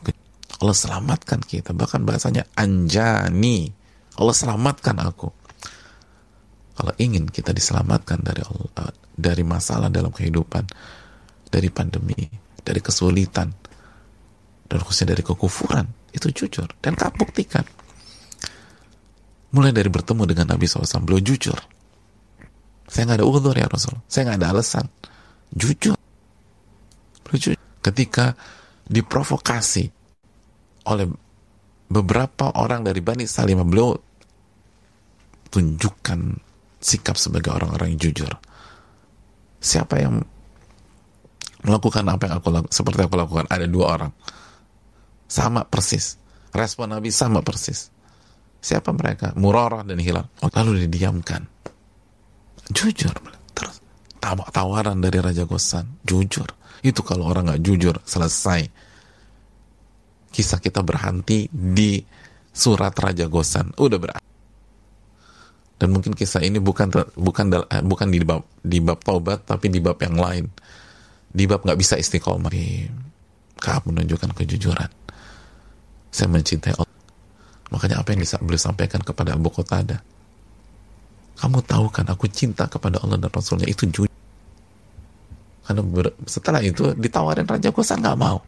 Allah 0.58 0.76
selamatkan 0.76 1.42
kita. 1.42 1.74
Bahkan 1.74 2.02
bahasanya 2.06 2.46
anjani. 2.56 3.70
Allah 4.18 4.34
selamatkan 4.34 4.96
aku. 4.98 5.28
Kalau 6.78 6.94
ingin 6.98 7.26
kita 7.26 7.50
diselamatkan 7.50 8.22
dari 8.22 8.42
Allah, 8.46 8.94
dari 9.18 9.42
masalah 9.42 9.90
dalam 9.90 10.14
kehidupan 10.14 10.62
dari 11.50 11.68
pandemi 11.72 12.28
dari 12.62 12.78
kesulitan 12.84 13.48
dan 14.68 14.78
khususnya 14.84 15.16
dari 15.16 15.24
kekufuran 15.24 16.07
itu 16.18 16.44
jujur 16.44 16.68
dan 16.82 16.98
kau 16.98 17.08
buktikan. 17.14 17.62
Mulai 19.54 19.72
dari 19.72 19.88
bertemu 19.88 20.28
dengan 20.28 20.52
Nabi 20.52 20.68
SAW 20.68 21.06
beliau 21.06 21.24
jujur. 21.24 21.56
Saya 22.88 23.04
nggak 23.08 23.20
ada 23.20 23.26
uzur 23.28 23.56
ya 23.56 23.68
Rasul 23.68 23.96
saya 24.10 24.28
nggak 24.28 24.38
ada 24.44 24.48
alasan. 24.52 24.84
Jujur. 25.54 25.96
Beliau 27.24 27.56
ketika 27.80 28.36
diprovokasi 28.88 29.88
oleh 30.88 31.06
beberapa 31.88 32.52
orang 32.56 32.84
dari 32.84 33.00
Bani 33.00 33.24
Salimah 33.24 33.64
beliau 33.64 33.96
tunjukkan 35.48 36.20
sikap 36.80 37.16
sebagai 37.16 37.52
orang-orang 37.52 37.96
yang 37.96 38.00
jujur. 38.10 38.32
Siapa 39.58 39.96
yang 40.00 40.20
melakukan 41.64 42.04
apa 42.06 42.28
yang 42.28 42.34
aku 42.40 42.48
lakukan 42.52 42.72
seperti 42.72 43.00
aku 43.04 43.16
lakukan? 43.16 43.46
Ada 43.48 43.66
dua 43.68 43.96
orang 43.96 44.12
sama 45.28 45.68
persis. 45.68 46.16
Respon 46.56 46.96
Nabi 46.96 47.12
sama 47.12 47.44
persis. 47.44 47.92
Siapa 48.58 48.90
mereka? 48.96 49.36
Murarah 49.36 49.84
dan 49.84 50.00
Hilal. 50.00 50.26
Lalu 50.42 50.88
didiamkan. 50.88 51.44
Jujur. 52.72 53.14
Terus 53.54 53.78
tawaran 54.50 54.98
dari 54.98 55.20
Raja 55.20 55.44
Gosan 55.44 56.00
jujur. 56.02 56.48
Itu 56.82 57.04
kalau 57.04 57.28
orang 57.28 57.52
nggak 57.52 57.62
jujur 57.62 57.94
selesai. 58.02 58.66
Kisah 60.32 60.58
kita 60.58 60.82
berhenti 60.82 61.46
di 61.52 62.02
surat 62.50 62.96
Raja 62.96 63.30
Gosan 63.30 63.76
udah 63.78 63.98
berhenti 64.00 64.26
dan 65.78 65.94
mungkin 65.94 66.10
kisah 66.10 66.42
ini 66.42 66.58
bukan 66.58 66.90
bukan 67.14 67.46
bukan 67.86 68.08
di 68.10 68.18
bab 68.26 68.42
di 68.66 68.82
bab 68.82 68.98
taubat 68.98 69.46
tapi 69.46 69.70
di 69.70 69.78
bab 69.78 69.94
yang 70.02 70.18
lain. 70.18 70.50
Di 71.30 71.46
bab 71.46 71.62
nggak 71.62 71.78
bisa 71.78 71.94
istiqomah. 71.94 72.50
Kaab 73.58 73.86
menunjukkan 73.86 74.34
kejujuran 74.34 74.90
saya 76.18 76.34
mencintai 76.34 76.74
Allah. 76.74 76.98
Makanya 77.70 78.02
apa 78.02 78.10
yang 78.10 78.26
bisa 78.26 78.42
beliau 78.42 78.58
sampaikan 78.58 78.98
kepada 79.06 79.38
Abu 79.38 79.54
Qatada? 79.54 80.02
Kamu 81.38 81.62
tahu 81.62 81.86
kan 81.94 82.10
aku 82.10 82.26
cinta 82.26 82.66
kepada 82.66 82.98
Allah 82.98 83.22
dan 83.22 83.30
Rasulnya 83.30 83.70
itu 83.70 83.86
jujur. 83.86 84.10
Karena 85.62 85.84
setelah 86.26 86.58
itu 86.64 86.96
ditawarin 86.98 87.46
Raja 87.46 87.70
Gosan 87.70 88.02
nggak 88.02 88.18
mau. 88.18 88.42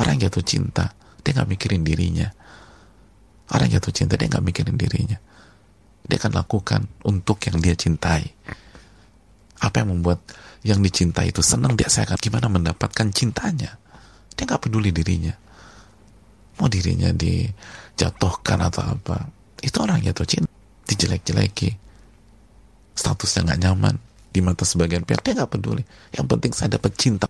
Orang 0.00 0.16
jatuh 0.16 0.40
cinta 0.40 0.96
dia 1.20 1.36
nggak 1.36 1.50
mikirin 1.50 1.84
dirinya. 1.84 2.30
Orang 3.52 3.68
jatuh 3.68 3.92
cinta 3.92 4.16
dia 4.16 4.30
nggak 4.30 4.40
mikirin 4.46 4.80
dirinya. 4.80 5.18
Dia 6.06 6.16
akan 6.16 6.32
lakukan 6.40 6.80
untuk 7.04 7.42
yang 7.44 7.60
dia 7.60 7.76
cintai. 7.76 8.24
Apa 9.60 9.84
yang 9.84 9.92
membuat 9.92 10.24
yang 10.64 10.80
dicintai 10.80 11.34
itu 11.34 11.44
senang 11.44 11.76
dia 11.76 11.92
saya 11.92 12.08
akan 12.08 12.16
gimana 12.16 12.48
mendapatkan 12.48 13.12
cintanya? 13.12 13.76
Dia 14.32 14.48
nggak 14.48 14.62
peduli 14.64 14.88
dirinya 14.94 15.49
dirinya 16.70 17.10
dijatuhkan 17.10 18.58
atau 18.62 18.94
apa. 18.94 19.26
Itu 19.60 19.82
orang 19.82 20.00
jatuh 20.00 20.24
cinta 20.24 20.50
dijelek-jeleki. 20.86 21.70
Statusnya 22.94 23.50
nggak 23.50 23.60
nyaman 23.66 23.94
di 24.30 24.40
mata 24.40 24.62
sebagian 24.62 25.02
pihak. 25.02 25.26
Dia 25.26 25.42
nggak 25.42 25.50
peduli. 25.50 25.82
Yang 26.14 26.26
penting 26.30 26.52
saya 26.54 26.78
dapat 26.78 26.94
cinta. 26.94 27.26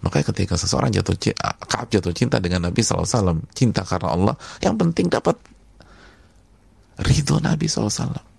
Makanya 0.00 0.32
ketika 0.32 0.54
seseorang 0.56 0.92
jatuh 0.92 1.16
cinta, 1.16 1.56
Kaab 1.60 1.92
jatuh 1.92 2.12
cinta 2.16 2.40
dengan 2.40 2.68
Nabi 2.68 2.80
SAW 2.80 3.44
cinta 3.52 3.84
karena 3.84 4.16
Allah 4.16 4.34
yang 4.64 4.80
penting 4.80 5.12
dapat 5.12 5.36
ridho 7.04 7.36
Nabi 7.36 7.68
SAW 7.68 8.30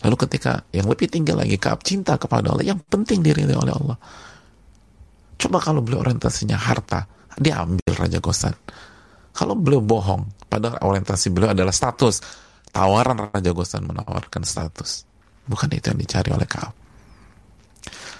Lalu 0.00 0.16
ketika 0.16 0.64
yang 0.72 0.88
lebih 0.88 1.12
tinggi 1.12 1.32
lagi 1.36 1.60
Kaab 1.60 1.84
cinta 1.84 2.16
kepada 2.16 2.52
Allah, 2.52 2.64
yang 2.64 2.80
penting 2.80 3.20
diridhoi 3.20 3.56
oleh 3.56 3.74
Allah. 3.76 3.96
Coba 5.36 5.60
kalau 5.60 5.84
beliau 5.84 6.00
orientasinya 6.00 6.56
harta, 6.56 7.04
dia 7.40 7.64
ambil 7.64 7.92
Raja 7.96 8.20
Gosan. 8.20 8.52
Kalau 9.32 9.56
beliau 9.56 9.80
bohong, 9.80 10.28
pada 10.52 10.76
orientasi 10.84 11.32
beliau 11.32 11.56
adalah 11.56 11.72
status. 11.72 12.20
Tawaran 12.68 13.32
Raja 13.32 13.50
Gosan 13.56 13.88
menawarkan 13.88 14.44
status. 14.44 15.08
Bukan 15.48 15.72
itu 15.72 15.88
yang 15.88 15.98
dicari 15.98 16.30
oleh 16.30 16.44
Kaab. 16.44 16.76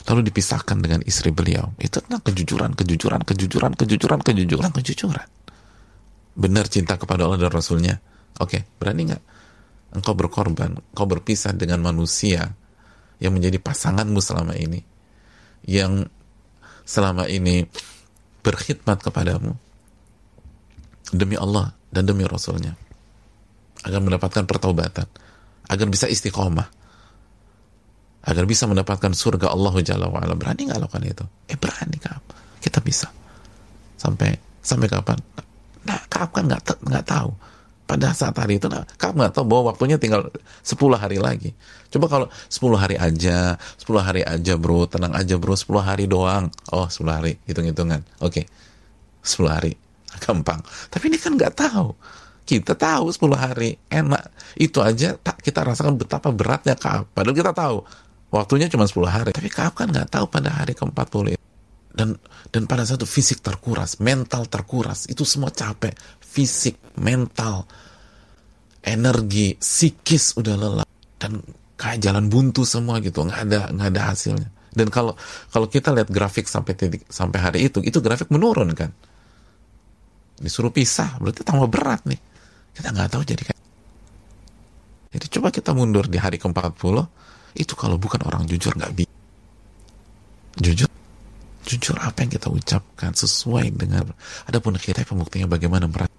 Lalu 0.08 0.32
dipisahkan 0.32 0.80
dengan 0.80 1.04
istri 1.04 1.30
beliau. 1.30 1.76
Itu 1.76 2.00
tentang 2.00 2.24
kejujuran, 2.24 2.72
kejujuran, 2.72 3.20
kejujuran, 3.22 3.72
kejujuran, 3.76 4.20
kejujuran, 4.24 4.70
kejujuran. 4.72 5.28
Benar 6.34 6.66
cinta 6.72 6.96
kepada 6.96 7.28
Allah 7.28 7.46
dan 7.46 7.52
Rasulnya. 7.52 8.00
Oke, 8.40 8.64
berani 8.80 9.12
nggak? 9.12 9.22
engkau 9.94 10.14
berkorban, 10.14 10.78
engkau 10.78 11.06
berpisah 11.06 11.54
dengan 11.54 11.82
manusia 11.82 12.54
yang 13.18 13.34
menjadi 13.36 13.58
pasanganmu 13.58 14.20
selama 14.22 14.54
ini, 14.56 14.80
yang 15.66 16.06
selama 16.86 17.26
ini 17.26 17.66
berkhidmat 18.40 19.00
kepadamu 19.04 19.56
demi 21.12 21.36
Allah 21.36 21.74
dan 21.90 22.06
demi 22.06 22.24
Rasulnya 22.24 22.74
agar 23.80 24.00
mendapatkan 24.04 24.44
pertaubatan, 24.44 25.08
agar 25.66 25.86
bisa 25.88 26.04
istiqomah, 26.04 26.68
agar 28.28 28.44
bisa 28.44 28.68
mendapatkan 28.68 29.12
surga 29.16 29.48
Allah 29.48 29.74
Jalla 29.80 30.06
wa'ala. 30.12 30.36
Berani 30.36 30.68
nggak 30.68 30.80
lakukan 30.84 31.02
itu? 31.08 31.24
Eh 31.48 31.56
berani 31.56 31.96
kak. 31.96 32.20
Kita 32.60 32.84
bisa. 32.84 33.08
Sampai 33.96 34.36
sampai 34.60 34.88
kapan? 34.92 35.16
Nah, 35.88 36.00
kak 36.12 36.36
kan 36.36 36.44
nggak 36.44 36.84
nggak 36.84 37.04
tahu 37.08 37.32
pada 37.90 38.14
saat 38.14 38.38
hari 38.38 38.62
itu 38.62 38.70
nah, 38.70 38.86
kamu 39.02 39.18
nggak 39.18 39.34
tahu 39.34 39.50
bahwa 39.50 39.74
waktunya 39.74 39.98
tinggal 39.98 40.30
10 40.62 40.78
hari 40.94 41.18
lagi. 41.18 41.50
Coba 41.90 42.06
kalau 42.06 42.26
10 42.46 42.78
hari 42.78 42.94
aja 42.94 43.58
10 43.82 43.98
hari 43.98 44.22
aja 44.22 44.54
bro 44.54 44.86
tenang 44.86 45.10
aja 45.10 45.34
bro 45.42 45.58
10 45.58 45.66
hari 45.82 46.06
doang. 46.06 46.54
Oh 46.70 46.86
10 46.86 47.02
hari 47.10 47.42
hitung-hitungan. 47.50 48.06
Oke 48.22 48.46
okay. 49.26 49.26
10 49.26 49.42
hari 49.50 49.74
gampang. 50.22 50.62
Tapi 50.86 51.10
ini 51.10 51.18
kan 51.18 51.34
nggak 51.34 51.58
tahu. 51.58 51.90
Kita 52.46 52.78
tahu 52.78 53.10
10 53.10 53.34
hari 53.34 53.74
enak. 53.90 54.22
Itu 54.54 54.86
aja 54.86 55.18
tak 55.18 55.42
kita 55.42 55.66
rasakan 55.66 55.98
betapa 55.98 56.30
beratnya 56.30 56.78
kaap 56.78 57.10
padahal 57.10 57.34
kita 57.34 57.50
tahu 57.50 57.82
waktunya 58.30 58.70
cuma 58.70 58.86
10 58.86 59.02
hari. 59.10 59.30
Tapi 59.34 59.50
kaap 59.50 59.74
kan 59.74 59.90
nggak 59.90 60.14
tahu 60.14 60.30
pada 60.30 60.62
hari 60.62 60.78
ke-40 60.78 61.34
dan 61.90 62.14
dan 62.54 62.70
pada 62.70 62.86
satu 62.86 63.02
fisik 63.02 63.42
terkuras 63.42 63.98
mental 63.98 64.46
terkuras 64.46 65.10
itu 65.10 65.26
semua 65.26 65.50
capek 65.50 65.90
fisik, 66.30 66.78
mental, 67.02 67.66
energi, 68.86 69.58
psikis 69.58 70.38
udah 70.38 70.54
lelah 70.54 70.88
dan 71.18 71.42
kayak 71.74 71.98
jalan 71.98 72.30
buntu 72.30 72.62
semua 72.62 73.02
gitu, 73.02 73.26
nggak 73.26 73.40
ada 73.50 73.60
nggak 73.74 73.88
ada 73.90 74.02
hasilnya. 74.14 74.48
Dan 74.70 74.86
kalau 74.86 75.18
kalau 75.50 75.66
kita 75.66 75.90
lihat 75.90 76.06
grafik 76.14 76.46
sampai 76.46 76.78
titik 76.78 77.02
sampai 77.10 77.38
hari 77.42 77.58
itu, 77.66 77.82
itu 77.82 77.98
grafik 77.98 78.30
menurun 78.30 78.70
kan. 78.78 78.94
Disuruh 80.38 80.70
pisah, 80.70 81.18
berarti 81.18 81.42
tambah 81.42 81.66
berat 81.66 82.06
nih. 82.06 82.20
Kita 82.72 82.94
nggak 82.94 83.10
tahu 83.10 83.22
jadi 83.26 83.42
kayak. 83.50 83.62
Jadi 85.10 85.26
coba 85.26 85.50
kita 85.50 85.74
mundur 85.74 86.06
di 86.06 86.22
hari 86.22 86.38
ke-40, 86.38 86.96
itu 87.58 87.74
kalau 87.74 87.98
bukan 87.98 88.22
orang 88.22 88.46
jujur 88.46 88.70
nggak 88.78 88.94
bisa. 88.94 89.14
Jujur 90.62 90.90
jujur 91.70 91.96
apa 92.02 92.26
yang 92.26 92.30
kita 92.34 92.48
ucapkan 92.50 93.14
sesuai 93.14 93.70
dengan 93.74 94.02
adapun 94.50 94.74
kita 94.74 95.06
pembuktinya 95.06 95.46
bagaimana 95.46 95.86
merasa 95.86 96.09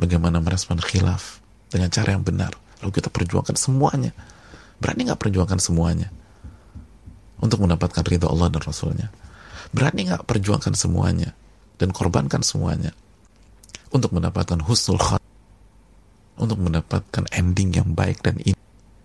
bagaimana 0.00 0.40
merespon 0.40 0.80
khilaf 0.80 1.44
dengan 1.68 1.92
cara 1.92 2.16
yang 2.16 2.24
benar. 2.24 2.56
Lalu 2.80 2.90
kita 2.96 3.12
perjuangkan 3.12 3.54
semuanya. 3.54 4.16
Berani 4.80 5.12
nggak 5.12 5.20
perjuangkan 5.20 5.60
semuanya? 5.60 6.08
Untuk 7.40 7.60
mendapatkan 7.60 8.04
ridho 8.04 8.28
Allah 8.28 8.48
dan 8.48 8.64
Rasulnya. 8.64 9.08
Berani 9.70 10.08
nggak 10.08 10.24
perjuangkan 10.24 10.72
semuanya? 10.72 11.36
Dan 11.76 11.92
korbankan 11.92 12.40
semuanya? 12.40 12.96
Untuk 13.92 14.16
mendapatkan 14.16 14.60
husnul 14.64 14.96
khat. 14.96 15.20
Untuk 16.40 16.56
mendapatkan 16.56 17.28
ending 17.36 17.76
yang 17.76 17.88
baik 17.92 18.24
dan 18.24 18.40
ini. 18.40 18.56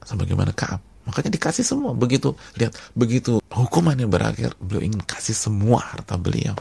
Sebagaimana 0.07 0.55
Kaab. 0.55 0.79
Makanya 1.05 1.35
dikasih 1.35 1.67
semua. 1.67 1.91
Begitu 1.91 2.33
lihat 2.57 2.73
begitu 2.95 3.43
hukuman 3.51 3.93
yang 3.99 4.09
berakhir 4.09 4.55
beliau 4.57 4.87
ingin 4.87 5.03
kasih 5.03 5.35
semua 5.35 5.83
harta 5.83 6.15
beliau. 6.15 6.55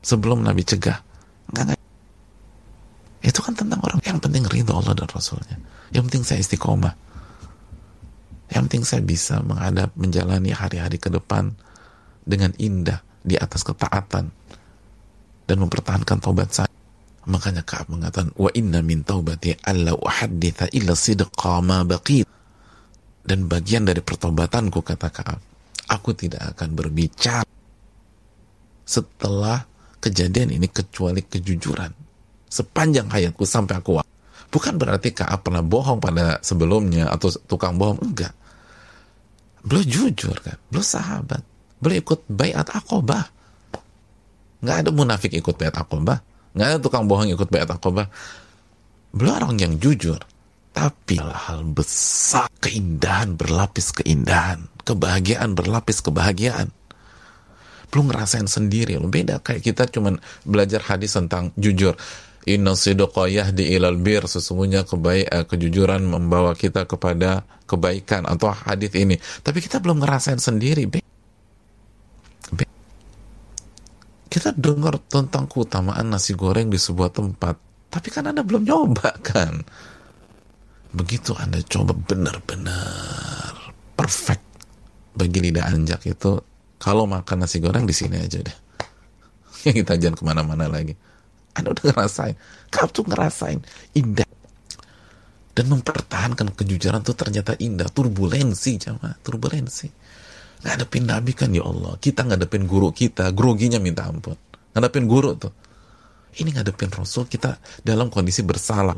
Sebelum 0.00 0.46
Nabi 0.46 0.62
cegah. 0.62 1.02
Enggak 1.52 1.81
itu 3.22 3.38
kan 3.38 3.54
tentang 3.54 3.78
orang 3.86 4.02
yang 4.02 4.18
penting 4.18 4.42
ridho 4.50 4.74
Allah 4.74 4.98
dan 4.98 5.06
Rasulnya. 5.06 5.56
Yang 5.94 6.02
penting 6.10 6.24
saya 6.26 6.38
istiqomah. 6.42 6.94
Yang 8.50 8.62
penting 8.68 8.84
saya 8.84 9.02
bisa 9.06 9.40
menghadap 9.40 9.94
menjalani 9.94 10.50
hari-hari 10.50 10.98
ke 10.98 11.08
depan 11.08 11.54
dengan 12.26 12.50
indah 12.58 13.00
di 13.22 13.38
atas 13.38 13.62
ketaatan 13.62 14.34
dan 15.46 15.56
mempertahankan 15.58 16.18
taubat 16.18 16.50
saya 16.50 16.70
makanya 17.22 17.62
Ka'ab 17.62 17.86
mengatakan 17.94 18.34
wa 18.34 18.50
inna 18.50 18.82
min 18.82 19.06
taubati 19.06 19.54
alla 19.62 19.94
uhadditha 19.94 20.74
illa 20.74 20.98
sidqa 20.98 21.62
ma 21.62 21.86
baqit 21.86 22.26
dan 23.22 23.46
bagian 23.46 23.86
dari 23.86 24.02
pertobatanku 24.02 24.82
kata 24.82 25.08
Ka'ab 25.14 25.40
aku 25.86 26.10
tidak 26.18 26.58
akan 26.58 26.74
berbicara 26.74 27.46
setelah 28.82 29.62
kejadian 30.02 30.58
ini 30.58 30.66
kecuali 30.66 31.22
kejujuran 31.22 31.94
sepanjang 32.52 33.08
hayatku 33.08 33.48
sampai 33.48 33.80
aku 33.80 34.04
bukan 34.52 34.76
berarti 34.76 35.16
Ka'ab 35.16 35.48
pernah 35.48 35.64
bohong 35.64 35.96
pada 35.96 36.36
sebelumnya 36.44 37.08
atau 37.08 37.32
tukang 37.48 37.80
bohong 37.80 38.04
enggak. 38.04 38.36
Beliau 39.64 39.88
jujur 39.88 40.36
kan 40.44 40.60
beliau 40.68 40.84
sahabat. 40.84 41.40
Beliau 41.80 42.04
ikut 42.04 42.28
bayat 42.28 42.68
akobah 42.68 43.24
nggak 44.62 44.76
ada 44.86 44.90
munafik 44.94 45.34
ikut 45.34 45.58
bayat 45.58 45.74
akobah 45.80 46.22
nggak 46.54 46.66
ada 46.68 46.78
tukang 46.78 47.10
bohong 47.10 47.32
ikut 47.34 47.48
bayat 47.50 47.72
akobah 47.72 48.12
beliau 49.16 49.40
orang 49.40 49.56
yang 49.56 49.74
jujur. 49.80 50.20
Tapi 50.72 51.20
hal-hal 51.20 51.68
besar 51.68 52.48
keindahan 52.60 53.36
berlapis 53.36 53.92
keindahan 53.92 54.72
kebahagiaan 54.82 55.54
berlapis 55.54 56.02
kebahagiaan. 56.02 56.68
Belum 57.92 58.08
ngerasain 58.08 58.48
sendiri. 58.48 58.96
Lo 58.96 59.12
beda 59.12 59.38
kayak 59.44 59.62
kita 59.62 59.84
cuman 59.92 60.16
belajar 60.48 60.80
hadis 60.80 61.12
tentang 61.12 61.52
jujur 61.60 61.92
Inna 62.42 62.74
sidqayah 62.74 63.54
di 63.54 63.70
ilal 63.78 63.98
bir. 64.02 64.26
Sesungguhnya 64.26 64.82
kebaik 64.82 65.26
eh, 65.30 65.44
kejujuran 65.46 66.02
membawa 66.02 66.58
kita 66.58 66.90
kepada 66.90 67.46
kebaikan. 67.70 68.26
Atau 68.26 68.50
hadis 68.50 68.90
ini. 68.98 69.14
Tapi 69.18 69.62
kita 69.62 69.78
belum 69.78 70.02
ngerasain 70.02 70.42
sendiri 70.42 70.90
be. 70.90 70.98
be. 72.50 72.64
kita 74.26 74.50
dengar 74.58 74.98
tentang 75.06 75.46
keutamaan 75.46 76.10
nasi 76.10 76.34
goreng 76.34 76.66
di 76.66 76.78
sebuah 76.82 77.14
tempat. 77.14 77.54
Tapi 77.92 78.08
kan 78.10 78.26
anda 78.26 78.42
belum 78.42 78.66
nyoba 78.66 79.12
kan? 79.22 79.62
Begitu 80.92 81.36
anda 81.38 81.62
coba 81.62 81.94
benar-benar 81.94 83.54
perfect 83.94 84.44
bagi 85.12 85.44
lidah 85.44 85.68
anjak 85.68 86.08
itu 86.08 86.40
kalau 86.80 87.04
makan 87.04 87.44
nasi 87.44 87.60
goreng 87.60 87.84
di 87.86 87.94
sini 87.94 88.18
aja 88.18 88.42
deh. 88.42 88.56
Kita 89.78 89.94
jangan 89.94 90.16
ke 90.18 90.24
mana-mana 90.26 90.66
lagi 90.66 91.11
anda 91.52 91.76
udah 91.76 91.84
ngerasain. 91.92 92.36
Kamu 92.72 92.90
tuh 92.92 93.04
ngerasain 93.08 93.60
indah. 93.96 94.28
Dan 95.52 95.68
mempertahankan 95.68 96.56
kejujuran 96.56 97.04
tuh 97.04 97.12
ternyata 97.12 97.52
indah. 97.60 97.88
Turbulensi 97.92 98.80
jamaah. 98.80 99.20
Turbulensi. 99.20 99.88
Ngadepin 100.64 101.04
nabi 101.04 101.36
kan 101.36 101.52
ya 101.52 101.68
Allah. 101.68 102.00
Kita 102.00 102.24
ngadepin 102.24 102.64
guru 102.64 102.88
kita. 102.88 103.28
Groginya 103.36 103.76
minta 103.76 104.08
ampun. 104.08 104.36
Ngadepin 104.72 105.04
guru 105.04 105.36
tuh. 105.36 105.52
Ini 106.32 106.56
ngadepin 106.56 106.88
rasul 106.88 107.28
kita 107.28 107.60
dalam 107.84 108.08
kondisi 108.08 108.40
bersalah. 108.40 108.96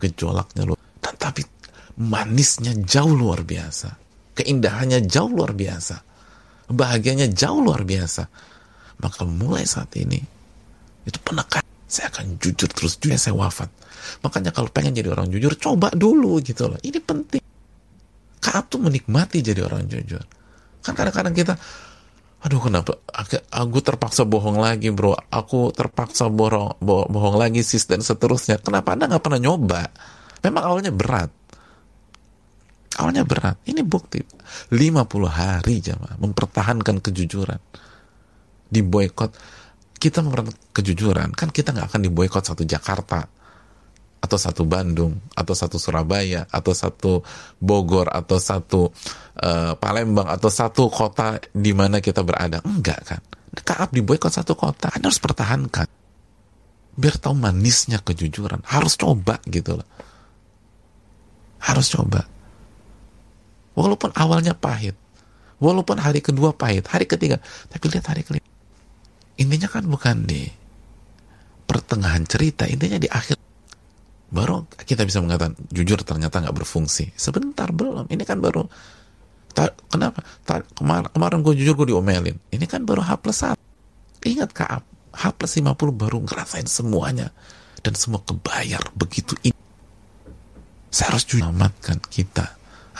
Gejolaknya 0.00 0.64
loh 0.64 0.80
dan 1.02 1.14
tapi 1.18 1.44
manisnya 2.00 2.72
jauh 2.80 3.12
luar 3.12 3.44
biasa. 3.44 3.92
Keindahannya 4.32 5.04
jauh 5.04 5.28
luar 5.28 5.52
biasa. 5.52 6.00
Bahagianya 6.72 7.28
jauh 7.28 7.60
luar 7.60 7.84
biasa. 7.84 8.24
Maka 9.02 9.28
mulai 9.28 9.68
saat 9.68 9.92
ini 9.98 10.16
itu 11.02 11.18
penekan 11.20 11.60
saya 11.92 12.08
akan 12.08 12.40
jujur 12.40 12.72
terus 12.72 12.96
jujur 12.96 13.20
saya 13.20 13.36
wafat. 13.36 13.68
Makanya 14.24 14.48
kalau 14.56 14.72
pengen 14.72 14.96
jadi 14.96 15.12
orang 15.12 15.28
jujur 15.28 15.52
coba 15.60 15.92
dulu 15.92 16.40
gitu 16.40 16.72
loh. 16.72 16.80
Ini 16.80 16.98
penting. 17.04 17.44
Kaab 18.40 18.72
tuh 18.72 18.80
menikmati 18.80 19.44
jadi 19.44 19.60
orang 19.60 19.84
jujur. 19.84 20.24
Kan 20.80 20.96
kadang-kadang 20.96 21.36
kita 21.36 21.54
aduh 22.42 22.58
kenapa? 22.58 22.98
Aku 23.52 23.78
terpaksa 23.84 24.24
bohong 24.24 24.56
lagi 24.56 24.88
bro. 24.88 25.12
Aku 25.14 25.70
terpaksa 25.70 26.32
bohong 26.32 26.80
bo 26.80 27.04
bohong 27.06 27.36
lagi 27.36 27.60
sis 27.60 27.84
dan 27.84 28.00
seterusnya. 28.00 28.56
Kenapa 28.58 28.96
anda 28.96 29.06
nggak 29.12 29.22
pernah 29.22 29.40
nyoba? 29.44 29.84
Memang 30.42 30.62
awalnya 30.64 30.90
berat. 30.90 31.30
Awalnya 32.98 33.22
berat. 33.28 33.60
Ini 33.68 33.84
bukti. 33.84 34.18
50 34.74 35.28
hari 35.28 35.84
jamaah 35.84 36.16
mempertahankan 36.18 37.04
kejujuran. 37.04 37.60
Di 38.72 38.80
boykot 38.80 39.30
kita 40.02 40.18
mempertahankan 40.18 40.74
kejujuran 40.74 41.30
kan 41.30 41.54
kita 41.54 41.70
nggak 41.70 41.94
akan 41.94 42.02
diboykot 42.02 42.42
satu 42.42 42.66
Jakarta 42.66 43.22
atau 44.22 44.38
satu 44.38 44.66
Bandung 44.66 45.14
atau 45.30 45.54
satu 45.54 45.78
Surabaya 45.78 46.42
atau 46.50 46.74
satu 46.74 47.22
Bogor 47.62 48.10
atau 48.10 48.38
satu 48.42 48.90
uh, 49.38 49.78
Palembang 49.78 50.26
atau 50.26 50.50
satu 50.50 50.90
kota 50.90 51.38
di 51.50 51.74
mana 51.74 51.98
kita 51.98 52.22
berada. 52.22 52.62
Enggak 52.62 53.00
kan? 53.02 53.22
Kaab 53.62 53.94
diboykot 53.94 54.30
satu 54.30 54.58
kota 54.58 54.90
Anda 54.90 55.10
harus 55.10 55.22
pertahankan. 55.22 55.86
Biar 56.98 57.16
tahu 57.18 57.34
manisnya 57.34 57.98
kejujuran. 57.98 58.62
Harus 58.66 58.94
coba 58.94 59.42
gitu 59.50 59.78
loh. 59.78 59.88
Harus 61.62 61.90
coba. 61.90 62.26
Walaupun 63.74 64.14
awalnya 64.14 64.54
pahit 64.54 64.98
walaupun 65.62 66.02
hari 66.02 66.18
kedua 66.18 66.50
pahit 66.50 66.90
hari 66.90 67.06
ketiga 67.06 67.38
tapi 67.70 67.86
lihat 67.86 68.10
hari 68.10 68.26
kelima 68.26 68.51
intinya 69.40 69.68
kan 69.68 69.84
bukan 69.88 70.26
di 70.26 70.48
pertengahan 71.64 72.24
cerita 72.28 72.68
intinya 72.68 72.98
di 73.00 73.08
akhir. 73.08 73.38
Baru 74.32 74.64
kita 74.88 75.04
bisa 75.04 75.20
mengatakan 75.20 75.56
jujur 75.68 76.00
ternyata 76.04 76.40
nggak 76.40 76.56
berfungsi. 76.64 77.12
Sebentar 77.16 77.68
belum. 77.68 78.08
Ini 78.08 78.24
kan 78.24 78.40
baru 78.40 78.64
ta, 79.52 79.68
kenapa? 79.92 80.24
Ta, 80.48 80.64
kemar, 80.64 81.12
kemarin 81.12 81.44
gue 81.44 81.52
jujur 81.56 81.76
gue 81.84 81.92
diomelin. 81.92 82.36
Ini 82.48 82.64
kan 82.64 82.88
baru 82.88 83.04
H 83.04 83.20
plus 83.20 83.44
1 83.44 83.56
ingat 84.22 84.54
kak 84.54 84.86
H 85.12 85.24
plus 85.36 85.58
50 85.60 85.76
baru 85.92 86.18
ngerasain 86.24 86.64
semuanya. 86.64 87.28
Dan 87.82 87.98
semua 87.98 88.22
kebayar 88.22 88.94
begitu 88.94 89.34
ini 89.42 89.62
saya 90.92 91.16
harus 91.16 91.24
jujur 91.24 91.48
kita 92.12 92.46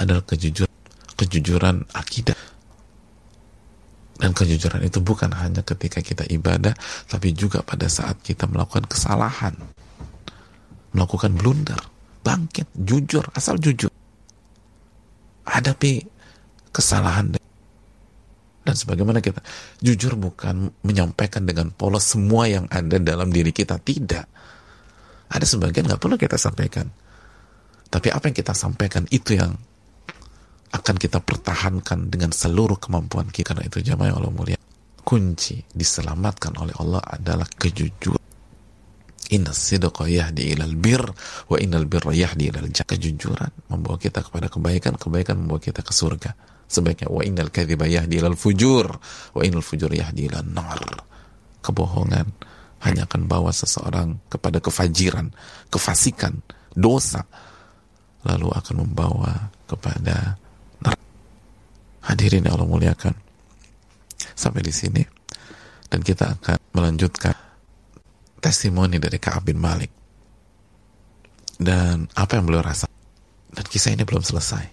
adalah 0.00 0.24
kejujuran 0.24 0.72
kejujuran 1.12 1.84
akidah 1.92 2.34
dan 4.20 4.36
kejujuran 4.36 4.84
itu 4.84 5.00
bukan 5.00 5.32
hanya 5.32 5.64
ketika 5.64 6.04
kita 6.04 6.22
ibadah, 6.28 6.76
tapi 7.08 7.32
juga 7.32 7.64
pada 7.64 7.88
saat 7.88 8.20
kita 8.20 8.44
melakukan 8.46 8.84
kesalahan, 8.86 9.56
melakukan 10.92 11.32
blunder, 11.32 11.80
bangkit, 12.22 12.68
jujur, 12.76 13.24
asal 13.32 13.56
jujur. 13.56 13.90
Hadapi 15.42 16.06
kesalahan. 16.70 17.34
Dan 18.62 18.74
sebagaimana 18.78 19.18
kita 19.18 19.42
jujur 19.82 20.14
bukan 20.14 20.70
menyampaikan 20.86 21.42
dengan 21.42 21.74
polos 21.74 22.14
semua 22.14 22.46
yang 22.46 22.70
ada 22.70 23.02
dalam 23.02 23.34
diri 23.34 23.50
kita 23.50 23.82
tidak. 23.82 24.30
Ada 25.32 25.42
sebagian 25.42 25.90
nggak 25.90 25.98
perlu 25.98 26.14
kita 26.14 26.38
sampaikan. 26.38 26.86
Tapi 27.90 28.08
apa 28.14 28.30
yang 28.30 28.36
kita 28.38 28.54
sampaikan 28.54 29.02
itu 29.10 29.34
yang 29.34 29.58
akan 30.72 30.96
kita 30.96 31.20
pertahankan 31.20 32.08
dengan 32.08 32.32
seluruh 32.32 32.80
kemampuan 32.80 33.28
kita. 33.28 33.52
Karena 33.52 33.68
itu 33.68 33.84
jamaah 33.84 34.16
Allah 34.16 34.32
mulia 34.32 34.58
kunci 35.02 35.60
diselamatkan 35.68 36.56
oleh 36.56 36.74
Allah 36.80 37.02
adalah 37.04 37.44
kejujuran. 37.44 38.22
Inna 39.32 39.52
sidqa 39.52 40.04
yahdi 40.08 40.52
ilal 40.52 40.76
bir 40.76 41.02
wa 41.48 41.56
innal 41.56 41.88
birra 41.88 42.12
yahdi 42.12 42.52
ilal 42.52 42.68
kejujuran 42.68 43.72
membawa 43.72 43.96
kita 43.96 44.20
kepada 44.20 44.52
kebaikan 44.52 44.96
kebaikan 44.96 45.40
membawa 45.40 45.60
kita 45.60 45.80
ke 45.80 45.92
surga. 45.92 46.32
Sebaiknya 46.68 47.12
wa 47.12 47.20
innal 47.20 47.52
kadhiba 47.52 47.84
yahdi 47.84 48.20
ilal 48.20 48.36
fujur 48.36 48.88
wa 49.36 49.40
innal 49.44 49.64
fujur 49.64 49.92
yahdi 49.92 50.28
ilal 50.28 50.44
nar. 50.48 50.80
Kebohongan 51.64 52.26
hanya 52.82 53.06
akan 53.06 53.30
bawa 53.30 53.54
seseorang 53.54 54.18
kepada 54.26 54.58
kefajiran 54.58 55.30
kefasikan 55.70 56.42
dosa 56.74 57.22
lalu 58.26 58.48
akan 58.52 58.74
membawa 58.86 59.50
kepada 59.66 60.40
Hadirin 62.02 62.46
yang 62.46 62.58
Allah 62.58 62.68
muliakan. 62.68 63.14
Sampai 64.34 64.62
di 64.62 64.74
sini 64.74 65.02
dan 65.92 66.00
kita 66.00 66.40
akan 66.40 66.58
melanjutkan 66.72 67.36
testimoni 68.40 68.96
dari 68.96 69.20
Ka'ab 69.20 69.44
bin 69.44 69.60
Malik 69.60 69.92
dan 71.60 72.08
apa 72.16 72.38
yang 72.40 72.48
beliau 72.48 72.64
rasa. 72.64 72.88
Dan 73.52 73.64
kisah 73.68 73.92
ini 73.92 74.02
belum 74.02 74.24
selesai. 74.24 74.64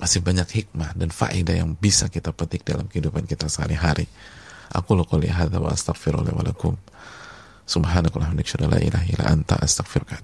Masih 0.00 0.24
banyak 0.24 0.48
hikmah 0.48 0.96
dan 0.98 1.12
faedah 1.12 1.62
yang 1.62 1.76
bisa 1.78 2.08
kita 2.08 2.32
petik 2.34 2.66
dalam 2.66 2.88
kehidupan 2.88 3.28
kita 3.28 3.46
sehari-hari. 3.46 4.08
Aku 4.72 4.96
lu 4.96 5.04
qouli 5.04 5.28
hadza 5.28 5.60
wa 5.60 5.70
astaghfirullah 5.70 6.32
wa 6.32 6.42
lakum. 6.42 6.74
Subhanakallahumma 7.68 8.42
la 8.72 8.78
ilaha 8.82 9.30
anta 9.30 9.60
astaghfiruka 9.60 10.18